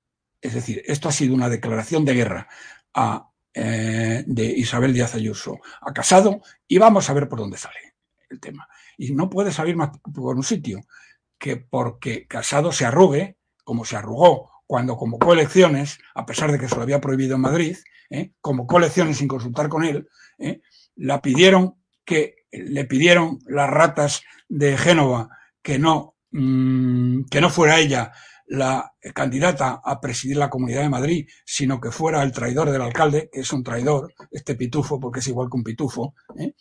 Es 0.42 0.54
decir, 0.54 0.84
esto 0.86 1.10
ha 1.10 1.12
sido 1.12 1.34
una 1.34 1.50
declaración 1.50 2.06
de 2.06 2.14
guerra. 2.14 2.48
a, 2.94 3.30
eh, 3.58 4.26
de 4.28 4.46
Isabel 4.46 4.94
Díaz 4.94 5.16
Ayuso 5.16 5.62
a 5.80 5.94
Casado 5.94 6.42
y 6.68 6.78
vamos 6.78 7.10
a 7.10 7.14
ver 7.14 7.30
por 7.30 7.40
dónde 7.40 7.58
sale 7.58 7.96
el 8.30 8.42
tema. 8.42 8.68
Y 8.98 9.14
no 9.14 9.30
puede 9.30 9.50
salir 9.54 9.78
más 9.78 9.92
por 10.14 10.36
un 10.36 10.44
sitio 10.44 10.82
que 11.38 11.56
porque 11.56 12.28
Casado 12.28 12.74
se 12.74 12.86
arrugue, 12.86 13.38
como 13.64 13.86
se 13.86 13.96
arrugó 13.96 14.52
cuando 14.68 14.98
convocó 14.98 15.34
elecciones, 15.34 16.00
a 16.14 16.26
pesar 16.26 16.52
de 16.52 16.60
que 16.60 16.68
se 16.68 16.76
lo 16.76 16.82
había 16.82 17.02
prohibido 17.02 17.36
en 17.36 17.42
Madrid, 17.42 17.78
¿eh? 18.10 18.32
convocó 18.42 18.78
elecciones 18.78 19.18
sin 19.18 19.28
consultar 19.28 19.70
con 19.70 19.84
él, 19.84 20.08
¿eh? 20.40 20.62
la 20.96 21.22
pidieron 21.22 21.76
que 22.04 22.36
le 22.52 22.86
pidieron 22.86 23.40
las 23.48 23.70
ratas 23.70 24.24
de 24.48 24.78
Génova 24.78 25.30
que 25.62 25.80
no, 25.80 26.16
mm, 26.32 27.26
que 27.26 27.42
no 27.42 27.50
fuera 27.50 27.80
ella 27.80 28.12
la 28.48 28.94
candidata 29.14 29.82
a 29.84 30.00
presidir 30.00 30.38
la 30.38 30.50
Comunidad 30.50 30.82
de 30.82 30.90
Madrid, 30.90 31.28
sino 31.46 31.82
que 31.82 31.92
fuera 31.92 32.22
el 32.22 32.32
traidor 32.32 32.70
del 32.70 32.82
alcalde, 32.82 33.30
que 33.32 33.40
es 33.40 33.52
un 33.52 33.64
traidor, 33.64 34.14
este 34.32 34.56
pitufo, 34.56 35.00
porque 35.00 35.20
es 35.20 35.28
igual 35.28 35.50
que 35.50 35.58
un 35.58 35.64
pitufo. 35.64 36.14
¿eh? 36.38 36.54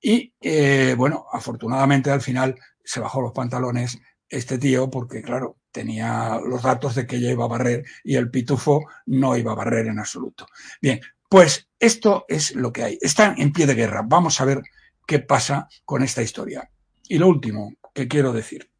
Y 0.00 0.32
eh, 0.40 0.94
bueno, 0.96 1.26
afortunadamente 1.30 2.10
al 2.10 2.22
final 2.22 2.56
se 2.82 3.00
bajó 3.00 3.20
los 3.20 3.32
pantalones 3.32 3.98
este 4.28 4.56
tío, 4.58 4.88
porque 4.88 5.20
claro, 5.20 5.58
tenía 5.70 6.40
los 6.44 6.62
datos 6.62 6.94
de 6.94 7.06
que 7.06 7.16
ella 7.16 7.30
iba 7.30 7.44
a 7.44 7.48
barrer 7.48 7.84
y 8.04 8.16
el 8.16 8.30
pitufo 8.30 8.86
no 9.06 9.36
iba 9.36 9.52
a 9.52 9.56
barrer 9.56 9.86
en 9.86 9.98
absoluto. 9.98 10.46
Bien, 10.80 11.00
pues 11.28 11.68
esto 11.78 12.24
es 12.28 12.54
lo 12.56 12.72
que 12.72 12.82
hay. 12.82 12.98
Están 13.00 13.40
en 13.40 13.52
pie 13.52 13.66
de 13.66 13.74
guerra. 13.74 14.02
Vamos 14.04 14.40
a 14.40 14.44
ver 14.44 14.62
qué 15.06 15.20
pasa 15.20 15.68
con 15.84 16.02
esta 16.02 16.22
historia. 16.22 16.70
Y 17.08 17.18
lo 17.18 17.28
último 17.28 17.74
que 17.94 18.08
quiero 18.08 18.32
decir, 18.32 18.70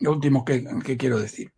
lo 0.00 0.12
último 0.12 0.44
que, 0.44 0.96
quiero 0.96 1.18
decir. 1.18 1.52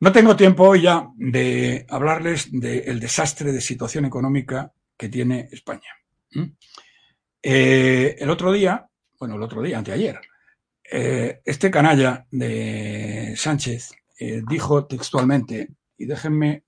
No 0.00 0.12
tengo 0.12 0.36
tiempo 0.36 0.64
hoy 0.64 0.82
ya 0.82 1.08
de 1.16 1.86
hablarles 1.88 2.48
del 2.50 2.98
desastre 2.98 3.52
de 3.52 3.60
situación 3.60 4.04
económica 4.04 4.72
que 4.96 5.08
tiene 5.08 5.48
España. 5.52 5.88
Eh, 7.42 8.16
el 8.18 8.30
otro 8.30 8.52
día, 8.52 8.86
bueno, 9.18 9.36
el 9.36 9.42
otro 9.42 9.62
día, 9.62 9.78
anteayer, 9.78 10.20
eh, 10.90 11.40
este 11.44 11.70
canalla 11.70 12.26
de 12.30 13.34
Sánchez 13.36 13.92
eh, 14.18 14.42
dijo 14.48 14.86
textualmente, 14.86 15.68
y 15.96 16.06
déjenme, 16.06 16.64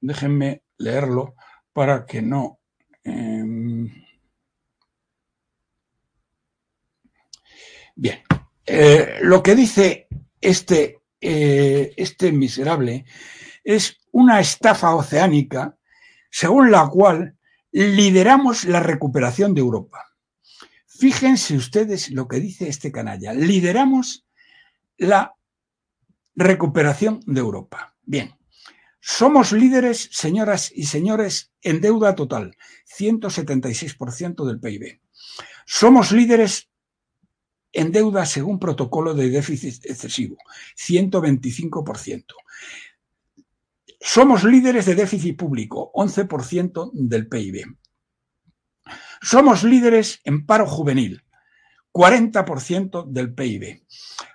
déjenme 0.00 0.62
leerlo 0.78 1.34
para 1.72 2.04
que 2.04 2.22
no 2.22 2.60
em, 3.04 3.90
Bien, 7.94 8.20
eh, 8.64 9.18
lo 9.20 9.42
que 9.42 9.54
dice 9.54 10.08
este, 10.40 11.00
este 11.20 12.32
miserable 12.32 13.04
es 13.62 13.98
una 14.12 14.40
estafa 14.40 14.94
oceánica 14.94 15.76
según 16.30 16.70
la 16.70 16.88
cual 16.88 17.36
lideramos 17.70 18.64
la 18.64 18.80
recuperación 18.80 19.54
de 19.54 19.60
Europa. 19.60 20.11
Fíjense 21.02 21.56
ustedes 21.56 22.12
lo 22.12 22.28
que 22.28 22.38
dice 22.38 22.68
este 22.68 22.92
canalla. 22.92 23.32
Lideramos 23.32 24.24
la 24.96 25.34
recuperación 26.36 27.18
de 27.26 27.40
Europa. 27.40 27.96
Bien, 28.04 28.36
somos 29.00 29.50
líderes, 29.50 30.10
señoras 30.12 30.70
y 30.72 30.84
señores, 30.84 31.50
en 31.60 31.80
deuda 31.80 32.14
total, 32.14 32.56
176% 32.86 34.46
del 34.46 34.60
PIB. 34.60 35.00
Somos 35.66 36.12
líderes 36.12 36.70
en 37.72 37.90
deuda 37.90 38.24
según 38.24 38.60
protocolo 38.60 39.12
de 39.12 39.28
déficit 39.28 39.84
excesivo, 39.86 40.36
125%. 40.76 42.26
Somos 43.98 44.44
líderes 44.44 44.86
de 44.86 44.94
déficit 44.94 45.36
público, 45.36 45.90
11% 45.94 46.92
del 46.94 47.26
PIB. 47.26 47.76
Somos 49.22 49.64
líderes 49.64 50.20
en 50.24 50.44
paro 50.44 50.66
juvenil, 50.66 51.24
40% 51.92 53.06
del 53.06 53.32
PIB. 53.32 53.82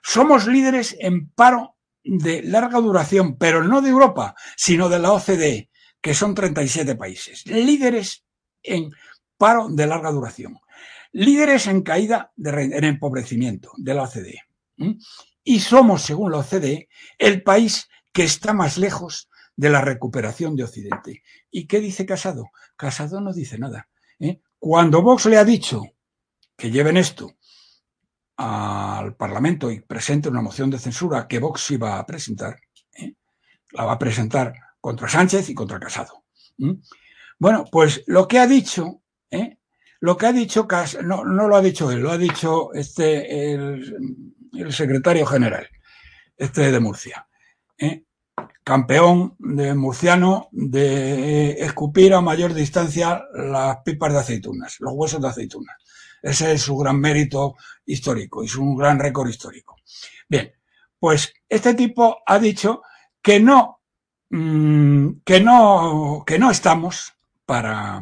Somos 0.02 0.48
líderes 0.48 0.96
en 1.00 1.30
paro 1.30 1.76
de 2.04 2.42
larga 2.42 2.80
duración, 2.80 3.38
pero 3.38 3.64
no 3.64 3.82
de 3.82 3.90
Europa, 3.90 4.34
sino 4.56 4.90
de 4.90 5.00
la 5.00 5.12
OCDE, 5.12 5.70
que 6.02 6.14
son 6.14 6.34
37 6.34 6.96
países. 6.96 7.46
Líderes 7.46 8.24
en 8.64 8.92
paro 9.38 9.68
de 9.70 9.86
larga 9.86 10.12
duración 10.12 10.58
líderes 11.12 11.68
en 11.68 11.82
caída, 11.82 12.32
de, 12.36 12.50
en 12.50 12.84
empobrecimiento 12.84 13.72
de 13.78 13.94
la 13.94 14.04
OCDE. 14.04 14.42
Y 15.44 15.60
somos, 15.62 16.04
según 16.04 16.32
la 16.32 16.40
OCDE, 16.40 16.90
el 17.18 17.44
país 17.44 17.90
que 18.12 18.24
está 18.24 18.54
más 18.54 18.78
lejos 18.78 19.30
de 19.56 19.70
la 19.70 19.82
recuperación 19.82 20.56
de 20.56 20.64
Occidente. 20.64 21.24
¿Y 21.50 21.66
qué 21.66 21.80
dice 21.80 22.06
Casado? 22.06 22.52
Casado 22.76 23.22
no 23.22 23.34
dice 23.34 23.58
nada. 23.58 23.90
¿eh? 24.20 24.42
Cuando 24.60 25.02
Vox 25.02 25.26
le 25.26 25.38
ha 25.38 25.46
dicho 25.46 25.84
que 26.58 26.72
lleven 26.72 26.98
esto 26.98 27.32
al 28.38 29.16
Parlamento 29.16 29.72
y 29.72 29.82
presente 29.82 30.30
una 30.30 30.42
moción 30.42 30.70
de 30.70 30.80
censura 30.80 31.28
que 31.28 31.40
Vox 31.40 31.72
iba 31.72 31.98
a 31.98 32.06
presentar, 32.06 32.60
¿eh? 32.96 33.14
la 33.72 33.86
va 33.86 33.94
a 33.94 34.00
presentar 34.00 34.54
contra 34.80 35.08
Sánchez 35.08 35.50
y 35.50 35.54
contra 35.54 35.80
Casado. 35.80 36.24
Bueno, 37.40 37.66
pues 37.72 38.04
lo 38.08 38.28
que 38.28 38.40
ha 38.40 38.48
dicho 38.48 39.02
¿eh? 39.32 39.58
Lo 40.00 40.16
que 40.18 40.28
ha 40.28 40.34
dicho 40.34 40.68
no, 41.04 41.24
no 41.26 41.48
lo 41.48 41.56
ha 41.56 41.62
dicho 41.62 41.92
él, 41.92 42.00
lo 42.02 42.12
ha 42.12 42.18
dicho 42.18 42.74
este, 42.74 43.54
el, 43.54 44.14
secretario 44.72 45.26
general, 45.26 45.68
este 46.36 46.72
de 46.72 46.80
Murcia. 46.80 47.28
¿eh? 47.78 48.04
Campeón 48.64 49.36
de 49.40 49.74
murciano 49.74 50.50
de 50.52 51.52
escupir 51.64 52.14
a 52.14 52.22
mayor 52.22 52.54
distancia 52.54 53.24
las 53.34 53.78
pipas 53.86 54.14
de 54.14 54.20
aceitunas, 54.20 54.78
los 54.80 54.94
huesos 54.94 55.22
de 55.22 55.30
aceitunas. 55.30 55.78
Ese 56.22 56.52
es 56.52 56.62
su 56.62 56.78
gran 56.78 57.00
mérito 57.00 57.56
histórico 57.86 58.44
y 58.44 58.48
su 58.48 58.76
gran 58.76 59.00
récord 59.00 59.30
histórico. 59.30 59.78
Bien, 60.28 60.52
pues 61.00 61.34
este 61.48 61.74
tipo 61.74 62.18
ha 62.26 62.40
dicho 62.40 62.82
que 63.22 63.40
no, 63.40 63.82
mm, 64.30 65.20
que 65.24 65.40
no, 65.40 66.24
que 66.26 66.38
no 66.40 66.52
estamos 66.52 67.14
para, 67.46 68.02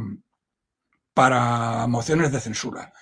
para 1.13 1.87
mociones 1.87 2.31
de 2.31 2.41
censura. 2.41 2.93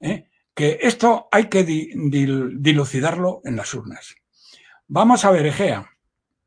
¿eh? 0.00 0.28
Que 0.54 0.78
esto 0.82 1.28
hay 1.30 1.48
que 1.48 1.64
dilucidarlo 1.64 3.40
en 3.44 3.56
las 3.56 3.72
urnas. 3.74 4.16
Vamos 4.88 5.24
a 5.24 5.30
ver, 5.30 5.46
Egea, 5.46 5.88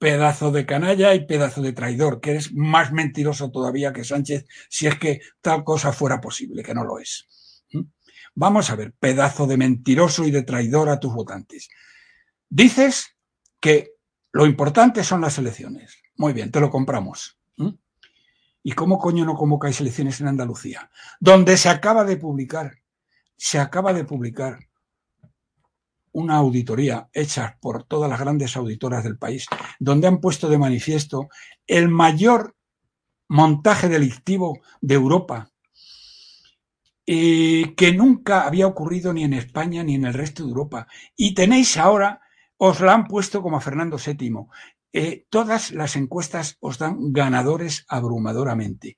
pedazo 0.04 0.52
de 0.52 0.66
canalla 0.66 1.16
y 1.16 1.26
pedazo 1.26 1.62
de 1.62 1.72
traidor, 1.72 2.20
que 2.20 2.32
eres 2.32 2.54
más 2.54 2.92
mentiroso 2.92 3.52
todavía 3.52 3.94
que 3.94 4.04
Sánchez 4.04 4.46
si 4.68 4.86
es 4.86 5.00
que 5.00 5.22
tal 5.40 5.64
cosa 5.64 5.94
fuera 5.94 6.20
posible, 6.20 6.62
que 6.62 6.74
no 6.74 6.84
lo 6.84 7.00
es. 7.00 7.30
Vamos 8.36 8.70
a 8.70 8.76
ver, 8.76 8.92
pedazo 9.00 9.48
de 9.48 9.56
mentiroso 9.56 10.26
y 10.26 10.32
de 10.32 10.44
traidor 10.44 10.90
a 10.90 11.00
tus 11.00 11.14
votantes. 11.14 11.70
Dices 12.50 13.16
que 13.62 13.92
lo 14.34 14.46
importante 14.46 15.06
son 15.06 15.22
las 15.22 15.38
elecciones. 15.38 15.98
Muy 16.18 16.34
bien, 16.34 16.52
te 16.52 16.60
lo 16.60 16.70
compramos. 16.70 17.40
¿Y 18.62 18.74
cómo 18.74 19.00
coño 19.00 19.24
no 19.24 19.36
convocáis 19.36 19.80
elecciones 19.80 20.20
en 20.20 20.28
Andalucía? 20.28 20.92
Donde 21.22 21.56
se 21.56 21.70
acaba 21.70 22.04
de 22.04 22.18
publicar, 22.18 22.74
se 23.38 23.58
acaba 23.58 23.94
de 23.94 24.04
publicar 24.04 24.68
una 26.14 26.38
auditoría 26.38 27.10
hecha 27.12 27.58
por 27.62 27.84
todas 27.84 28.10
las 28.10 28.20
grandes 28.20 28.56
auditoras 28.56 29.04
del 29.04 29.18
país, 29.18 29.48
donde 29.80 30.08
han 30.08 30.22
puesto 30.22 30.48
de 30.48 30.58
manifiesto 30.58 31.28
el 31.68 31.90
mayor 31.90 32.56
montaje 33.28 33.90
delictivo 33.90 34.60
de 34.80 34.96
Europa, 34.96 35.50
eh, 37.06 37.74
que 37.76 37.92
nunca 37.92 38.48
había 38.48 38.68
ocurrido 38.68 39.12
ni 39.12 39.24
en 39.24 39.34
España 39.34 39.84
ni 39.84 39.96
en 39.96 40.06
el 40.06 40.14
resto 40.14 40.44
de 40.44 40.50
Europa. 40.50 40.88
Y 41.16 41.34
tenéis 41.34 41.78
ahora, 41.78 42.22
os 42.58 42.80
la 42.80 42.94
han 42.94 43.06
puesto 43.06 43.42
como 43.42 43.58
a 43.58 43.62
Fernando 43.62 43.98
VII. 43.98 44.48
Eh, 44.94 45.26
todas 45.30 45.72
las 45.72 45.96
encuestas 45.96 46.58
os 46.62 46.78
dan 46.78 47.12
ganadores 47.12 47.86
abrumadoramente. 47.90 48.98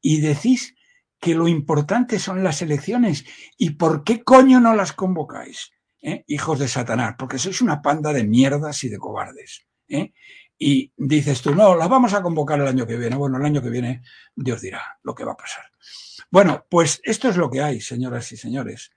Y 0.00 0.20
decís 0.20 0.74
que 1.20 1.34
lo 1.34 1.46
importante 1.46 2.18
son 2.18 2.42
las 2.42 2.62
elecciones. 2.62 3.24
¿Y 3.56 3.70
por 3.70 4.02
qué 4.02 4.24
coño 4.24 4.60
no 4.60 4.74
las 4.74 4.92
convocáis? 4.92 5.70
¿Eh? 6.06 6.22
Hijos 6.26 6.58
de 6.58 6.68
Satanás, 6.68 7.14
porque 7.18 7.38
sois 7.38 7.62
una 7.62 7.80
panda 7.80 8.12
de 8.12 8.24
mierdas 8.24 8.84
y 8.84 8.90
de 8.90 8.98
cobardes. 8.98 9.66
¿eh? 9.88 10.12
Y 10.58 10.92
dices 10.96 11.40
tú, 11.40 11.54
no, 11.54 11.74
las 11.74 11.88
vamos 11.88 12.12
a 12.12 12.22
convocar 12.22 12.60
el 12.60 12.68
año 12.68 12.86
que 12.86 12.98
viene. 12.98 13.16
Bueno, 13.16 13.38
el 13.38 13.44
año 13.46 13.62
que 13.62 13.70
viene 13.70 14.02
Dios 14.36 14.60
dirá 14.60 14.98
lo 15.02 15.14
que 15.14 15.24
va 15.24 15.32
a 15.32 15.36
pasar. 15.36 15.64
Bueno, 16.30 16.66
pues 16.68 17.00
esto 17.04 17.30
es 17.30 17.38
lo 17.38 17.50
que 17.50 17.62
hay, 17.62 17.80
señoras 17.80 18.30
y 18.32 18.36
señores. 18.36 18.90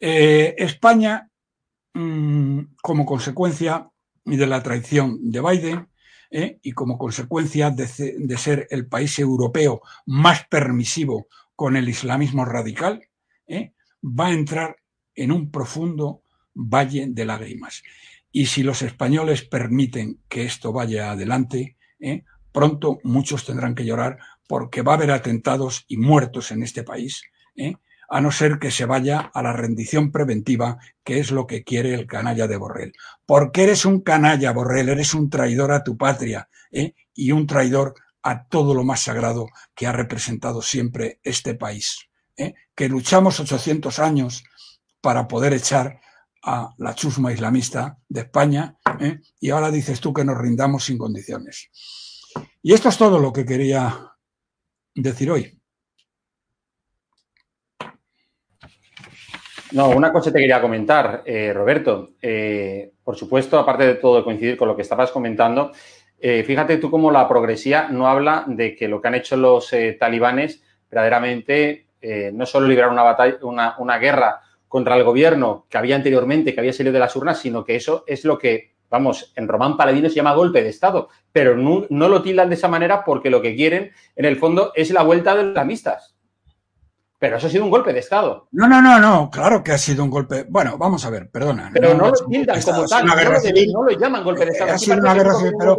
España, 0.00 1.30
mm, 1.94 2.60
como 2.82 3.06
consecuencia 3.06 3.88
de 4.24 4.46
la 4.46 4.62
traición 4.62 5.30
de 5.30 5.40
Biden 5.40 5.88
¿eh? 6.30 6.58
y 6.62 6.72
como 6.72 6.98
consecuencia 6.98 7.70
de, 7.70 7.86
ser 7.86 8.66
el 8.70 8.86
país 8.86 9.18
europeo 9.18 9.82
más 10.06 10.46
permisivo 10.46 11.28
con 11.56 11.76
el 11.76 11.88
islamismo 11.88 12.44
radical, 12.44 13.02
¿eh? 13.46 13.74
va 14.02 14.28
a 14.28 14.32
entrar 14.32 14.76
en 15.14 15.32
un 15.32 15.50
profundo 15.50 16.22
valle 16.54 17.06
de 17.08 17.24
lágrimas. 17.24 17.82
Y 18.32 18.46
si 18.46 18.62
los 18.62 18.82
españoles 18.82 19.42
permiten 19.42 20.20
que 20.28 20.44
esto 20.44 20.72
vaya 20.72 21.10
adelante, 21.10 21.76
¿eh? 21.98 22.24
pronto 22.52 22.98
muchos 23.02 23.44
tendrán 23.44 23.74
que 23.74 23.84
llorar 23.84 24.18
porque 24.48 24.82
va 24.82 24.92
a 24.92 24.96
haber 24.96 25.10
atentados 25.10 25.84
y 25.88 25.96
muertos 25.96 26.50
en 26.50 26.62
este 26.62 26.82
país, 26.82 27.22
¿eh? 27.56 27.74
a 28.08 28.20
no 28.20 28.32
ser 28.32 28.58
que 28.58 28.72
se 28.72 28.84
vaya 28.84 29.30
a 29.32 29.42
la 29.42 29.52
rendición 29.52 30.10
preventiva, 30.10 30.78
que 31.04 31.20
es 31.20 31.30
lo 31.30 31.46
que 31.46 31.62
quiere 31.62 31.94
el 31.94 32.08
canalla 32.08 32.48
de 32.48 32.56
Borrell. 32.56 32.92
Porque 33.24 33.62
eres 33.62 33.84
un 33.84 34.00
canalla, 34.00 34.52
Borrell, 34.52 34.88
eres 34.88 35.14
un 35.14 35.30
traidor 35.30 35.70
a 35.70 35.84
tu 35.84 35.96
patria 35.96 36.48
¿eh? 36.72 36.94
y 37.14 37.30
un 37.30 37.46
traidor 37.46 37.94
a 38.22 38.44
todo 38.48 38.74
lo 38.74 38.82
más 38.82 39.04
sagrado 39.04 39.46
que 39.76 39.86
ha 39.86 39.92
representado 39.92 40.60
siempre 40.60 41.20
este 41.22 41.54
país. 41.54 42.08
¿eh? 42.36 42.54
Que 42.74 42.88
luchamos 42.88 43.38
800 43.38 44.00
años 44.00 44.42
para 45.00 45.28
poder 45.28 45.54
echar 45.54 46.00
a 46.42 46.74
la 46.78 46.94
chusma 46.94 47.32
islamista 47.32 47.98
de 48.08 48.20
España 48.20 48.76
¿eh? 49.00 49.20
y 49.40 49.50
ahora 49.50 49.70
dices 49.70 50.00
tú 50.00 50.12
que 50.12 50.24
nos 50.24 50.38
rindamos 50.38 50.84
sin 50.84 50.98
condiciones. 50.98 51.70
Y 52.62 52.72
esto 52.72 52.88
es 52.88 52.96
todo 52.96 53.18
lo 53.18 53.32
que 53.32 53.44
quería 53.44 54.14
decir 54.94 55.30
hoy. 55.30 55.56
No, 59.72 59.90
una 59.90 60.12
cosa 60.12 60.32
te 60.32 60.40
quería 60.40 60.60
comentar, 60.60 61.22
eh, 61.24 61.52
Roberto. 61.52 62.10
Eh, 62.20 62.92
por 63.04 63.16
supuesto, 63.16 63.58
aparte 63.58 63.86
de 63.86 63.94
todo 63.94 64.24
coincidir 64.24 64.56
con 64.56 64.66
lo 64.66 64.74
que 64.74 64.82
estabas 64.82 65.10
comentando, 65.10 65.72
fíjate 66.20 66.76
tú 66.76 66.90
cómo 66.90 67.10
la 67.10 67.26
progresía 67.26 67.88
no 67.88 68.06
habla 68.06 68.44
de 68.46 68.76
que 68.76 68.88
lo 68.88 69.00
que 69.00 69.08
han 69.08 69.14
hecho 69.14 69.38
los 69.38 69.74
talibanes 69.98 70.62
verdaderamente 70.90 71.86
no 72.34 72.44
solo 72.44 72.68
librar 72.68 72.90
una 72.90 73.02
batalla, 73.02 73.38
una, 73.40 73.74
una 73.78 73.96
guerra 73.96 74.42
contra 74.70 74.96
el 74.96 75.02
gobierno 75.02 75.66
que 75.68 75.78
había 75.78 75.96
anteriormente, 75.96 76.54
que 76.54 76.60
había 76.60 76.72
salido 76.72 76.92
de 76.92 77.00
las 77.00 77.16
urnas, 77.16 77.40
sino 77.40 77.64
que 77.64 77.74
eso 77.74 78.04
es 78.06 78.24
lo 78.24 78.38
que, 78.38 78.76
vamos, 78.88 79.32
en 79.34 79.48
Román 79.48 79.76
Paladino 79.76 80.08
se 80.08 80.14
llama 80.14 80.32
golpe 80.32 80.62
de 80.62 80.68
Estado, 80.68 81.08
pero 81.32 81.56
no, 81.56 81.88
lo 81.90 82.22
tildan 82.22 82.48
de 82.48 82.54
esa 82.54 82.68
manera 82.68 83.04
porque 83.04 83.30
lo 83.30 83.42
que 83.42 83.56
quieren, 83.56 83.90
en 84.14 84.24
el 84.24 84.36
fondo, 84.36 84.70
es 84.76 84.92
la 84.92 85.02
vuelta 85.02 85.34
de 85.34 85.42
las 85.42 85.56
amistas. 85.56 86.14
Pero 87.18 87.36
eso 87.36 87.48
ha 87.48 87.50
sido 87.50 87.64
un 87.64 87.70
golpe 87.70 87.92
de 87.92 87.98
Estado. 87.98 88.46
No, 88.52 88.68
no, 88.68 88.80
no, 88.80 89.00
no, 89.00 89.28
claro 89.28 89.60
que 89.64 89.72
ha 89.72 89.78
sido 89.78 90.04
un 90.04 90.10
golpe. 90.10 90.46
Bueno, 90.48 90.78
vamos 90.78 91.04
a 91.04 91.10
ver, 91.10 91.28
perdona. 91.30 91.70
Pero 91.74 91.92
no, 91.92 92.06
lo 92.06 92.26
tildan 92.28 92.62
como 92.62 92.86
tal, 92.86 93.06
no, 93.06 93.82
lo, 93.82 93.90
llaman 93.90 94.22
golpe 94.22 94.44
de 94.44 94.52
Estado. 94.52 94.72
Ha 94.72 94.78
sido 94.78 94.98
una 94.98 95.14
guerra 95.14 95.34
civil, 95.34 95.54
pero, 95.58 95.76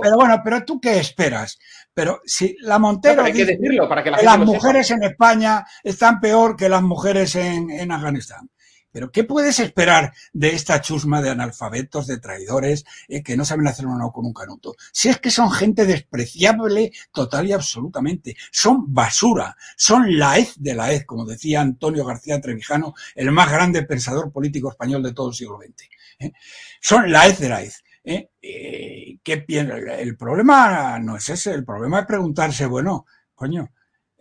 pero, 0.00 0.16
bueno, 0.16 0.40
pero 0.44 0.64
tú 0.64 0.80
qué 0.80 1.00
esperas? 1.00 1.58
Pero 1.94 2.20
si 2.26 2.56
la 2.60 2.78
Montero 2.78 3.22
hay 3.22 3.32
que 3.32 3.44
decirlo 3.44 3.88
para 3.88 4.02
que, 4.02 4.10
las 4.10 4.38
mujeres 4.38 4.90
en 4.90 5.04
España 5.04 5.64
están 5.82 6.20
peor 6.20 6.56
que 6.56 6.68
las 6.68 6.82
mujeres 6.82 7.36
en, 7.36 7.70
en 7.70 7.92
Afganistán. 7.92 8.50
Pero 8.94 9.10
¿qué 9.10 9.24
puedes 9.24 9.58
esperar 9.58 10.14
de 10.32 10.50
esta 10.50 10.80
chusma 10.80 11.20
de 11.20 11.30
analfabetos, 11.30 12.06
de 12.06 12.18
traidores, 12.18 12.84
eh, 13.08 13.24
que 13.24 13.36
no 13.36 13.44
saben 13.44 13.66
hacer 13.66 13.86
uno 13.88 14.12
con 14.12 14.24
un 14.24 14.32
canuto? 14.32 14.76
Si 14.92 15.08
es 15.08 15.18
que 15.18 15.32
son 15.32 15.50
gente 15.50 15.84
despreciable 15.84 16.92
total 17.12 17.48
y 17.48 17.52
absolutamente. 17.52 18.36
Son 18.52 18.94
basura. 18.94 19.56
Son 19.76 20.16
la 20.16 20.38
hez 20.38 20.54
de 20.58 20.74
la 20.74 20.92
hez, 20.92 21.04
como 21.06 21.24
decía 21.24 21.60
Antonio 21.60 22.04
García 22.04 22.40
Trevijano, 22.40 22.94
el 23.16 23.32
más 23.32 23.50
grande 23.50 23.82
pensador 23.82 24.30
político 24.30 24.70
español 24.70 25.02
de 25.02 25.12
todo 25.12 25.30
el 25.30 25.34
siglo 25.34 25.58
XX. 25.58 25.88
¿eh? 26.20 26.32
Son 26.80 27.10
la 27.10 27.26
hez 27.26 27.40
de 27.40 27.48
la 27.48 27.62
hez. 27.64 27.83
¿Eh? 28.04 28.30
¿Qué 28.40 29.44
El 29.48 30.16
problema 30.16 30.98
no 31.00 31.16
es 31.16 31.28
ese. 31.30 31.52
El 31.52 31.64
problema 31.64 32.00
es 32.00 32.06
preguntarse, 32.06 32.66
bueno, 32.66 33.06
coño, 33.34 33.70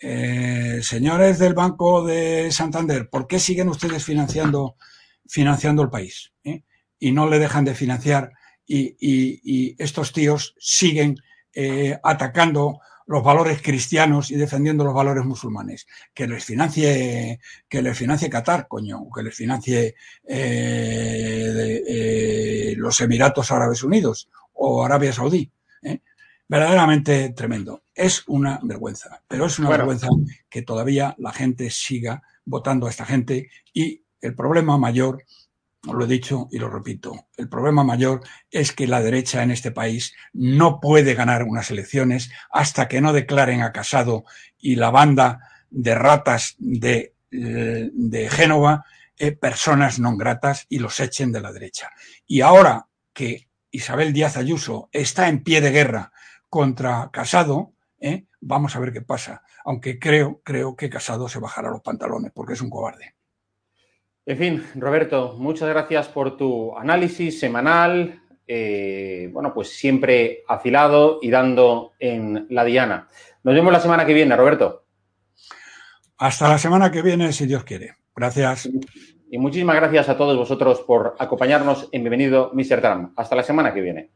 eh, 0.05 0.79
señores 0.81 1.39
del 1.39 1.53
Banco 1.53 2.05
de 2.05 2.51
Santander, 2.51 3.09
¿por 3.09 3.25
qué 3.25 3.39
siguen 3.39 3.69
ustedes 3.69 4.03
financiando, 4.03 4.75
financiando 5.25 5.81
el 5.81 5.89
país? 5.89 6.33
Eh? 6.43 6.63
Y 6.99 7.13
no 7.13 7.29
le 7.29 7.39
dejan 7.39 7.63
de 7.63 7.73
financiar 7.73 8.31
y, 8.65 9.81
estos 9.81 10.11
tíos 10.11 10.55
siguen 10.59 11.15
eh, 11.53 11.97
atacando 12.03 12.79
los 13.05 13.23
valores 13.23 13.61
cristianos 13.61 14.31
y 14.31 14.35
defendiendo 14.35 14.83
los 14.83 14.93
valores 14.93 15.25
musulmanes. 15.25 15.87
Que 16.13 16.27
les 16.27 16.43
financie, 16.43 17.39
que 17.67 17.81
les 17.81 17.97
financie 17.97 18.29
Qatar, 18.29 18.67
coño, 18.67 19.09
que 19.13 19.23
les 19.23 19.35
financie 19.35 19.95
los 22.77 23.01
Emiratos 23.01 23.51
Árabes 23.51 23.83
Unidos 23.83 24.29
o 24.53 24.85
Arabia 24.85 25.13
Saudí 25.13 25.51
verdaderamente 26.47 27.29
tremendo. 27.29 27.83
Es 27.95 28.23
una 28.27 28.59
vergüenza, 28.61 29.23
pero 29.27 29.45
es 29.45 29.57
una 29.59 29.69
vergüenza 29.69 30.07
que 30.49 30.61
todavía 30.61 31.15
la 31.17 31.31
gente 31.31 31.69
siga 31.71 32.21
votando 32.45 32.85
a 32.85 32.89
esta 32.89 33.05
gente 33.05 33.49
y 33.73 34.03
el 34.21 34.35
problema 34.35 34.77
mayor, 34.77 35.23
lo 35.91 36.05
he 36.05 36.07
dicho 36.07 36.47
y 36.51 36.59
lo 36.59 36.69
repito, 36.69 37.27
el 37.35 37.49
problema 37.49 37.83
mayor 37.83 38.21
es 38.49 38.71
que 38.71 38.87
la 38.87 39.01
derecha 39.01 39.43
en 39.43 39.51
este 39.51 39.71
país 39.71 40.15
no 40.31 40.79
puede 40.79 41.13
ganar 41.13 41.43
unas 41.43 41.71
elecciones 41.71 42.31
hasta 42.51 42.87
que 42.87 43.01
no 43.01 43.11
declaren 43.11 43.61
a 43.61 43.73
Casado 43.73 44.23
y 44.57 44.75
la 44.75 44.91
banda 44.91 45.39
de 45.69 45.95
ratas 45.95 46.55
de, 46.57 47.13
eh, 47.31 48.29
Génova 48.31 48.85
eh, 49.17 49.31
personas 49.33 49.99
no 49.99 50.15
gratas 50.15 50.65
y 50.69 50.79
los 50.79 50.99
echen 50.99 51.31
de 51.31 51.41
la 51.41 51.51
derecha. 51.51 51.89
Y 52.25 52.41
ahora 52.41 52.87
que 53.11 53.49
Isabel 53.71 54.13
Díaz 54.13 54.37
Ayuso 54.37 54.89
está 54.91 55.27
en 55.27 55.43
pie 55.43 55.59
de 55.59 55.71
guerra 55.71 56.11
contra 56.49 57.09
Casado, 57.11 57.73
¿eh? 57.99 58.25
vamos 58.39 58.75
a 58.75 58.79
ver 58.79 58.93
qué 58.93 59.01
pasa. 59.01 59.41
Aunque 59.65 59.99
creo, 59.99 60.41
creo 60.43 60.75
que 60.75 60.89
Casado 60.89 61.27
se 61.27 61.39
bajará 61.39 61.69
los 61.69 61.81
pantalones 61.81 62.31
porque 62.33 62.53
es 62.53 62.61
un 62.61 62.69
cobarde. 62.69 63.15
En 64.25 64.37
fin, 64.37 64.63
Roberto, 64.75 65.35
muchas 65.37 65.67
gracias 65.69 66.07
por 66.07 66.37
tu 66.37 66.77
análisis 66.77 67.39
semanal. 67.39 68.21
Eh, 68.47 69.29
bueno, 69.31 69.53
pues 69.53 69.69
siempre 69.69 70.43
afilado 70.47 71.19
y 71.21 71.29
dando 71.29 71.93
en 71.99 72.47
la 72.49 72.63
diana. 72.63 73.07
Nos 73.43 73.53
vemos 73.53 73.73
la 73.73 73.79
semana 73.79 74.05
que 74.05 74.13
viene, 74.13 74.35
Roberto. 74.35 74.85
Hasta 76.17 76.47
la 76.47 76.57
semana 76.57 76.91
que 76.91 77.01
viene, 77.01 77.33
si 77.33 77.45
Dios 77.45 77.63
quiere. 77.63 77.95
Gracias. 78.15 78.69
Y 79.29 79.37
muchísimas 79.37 79.75
gracias 79.75 80.07
a 80.09 80.17
todos 80.17 80.37
vosotros 80.37 80.81
por 80.81 81.15
acompañarnos 81.19 81.89
en 81.91 82.03
Bienvenido 82.03 82.51
Mr. 82.53 82.81
Trump. 82.81 83.13
Hasta 83.17 83.35
la 83.35 83.43
semana 83.43 83.73
que 83.73 83.81
viene. 83.81 84.11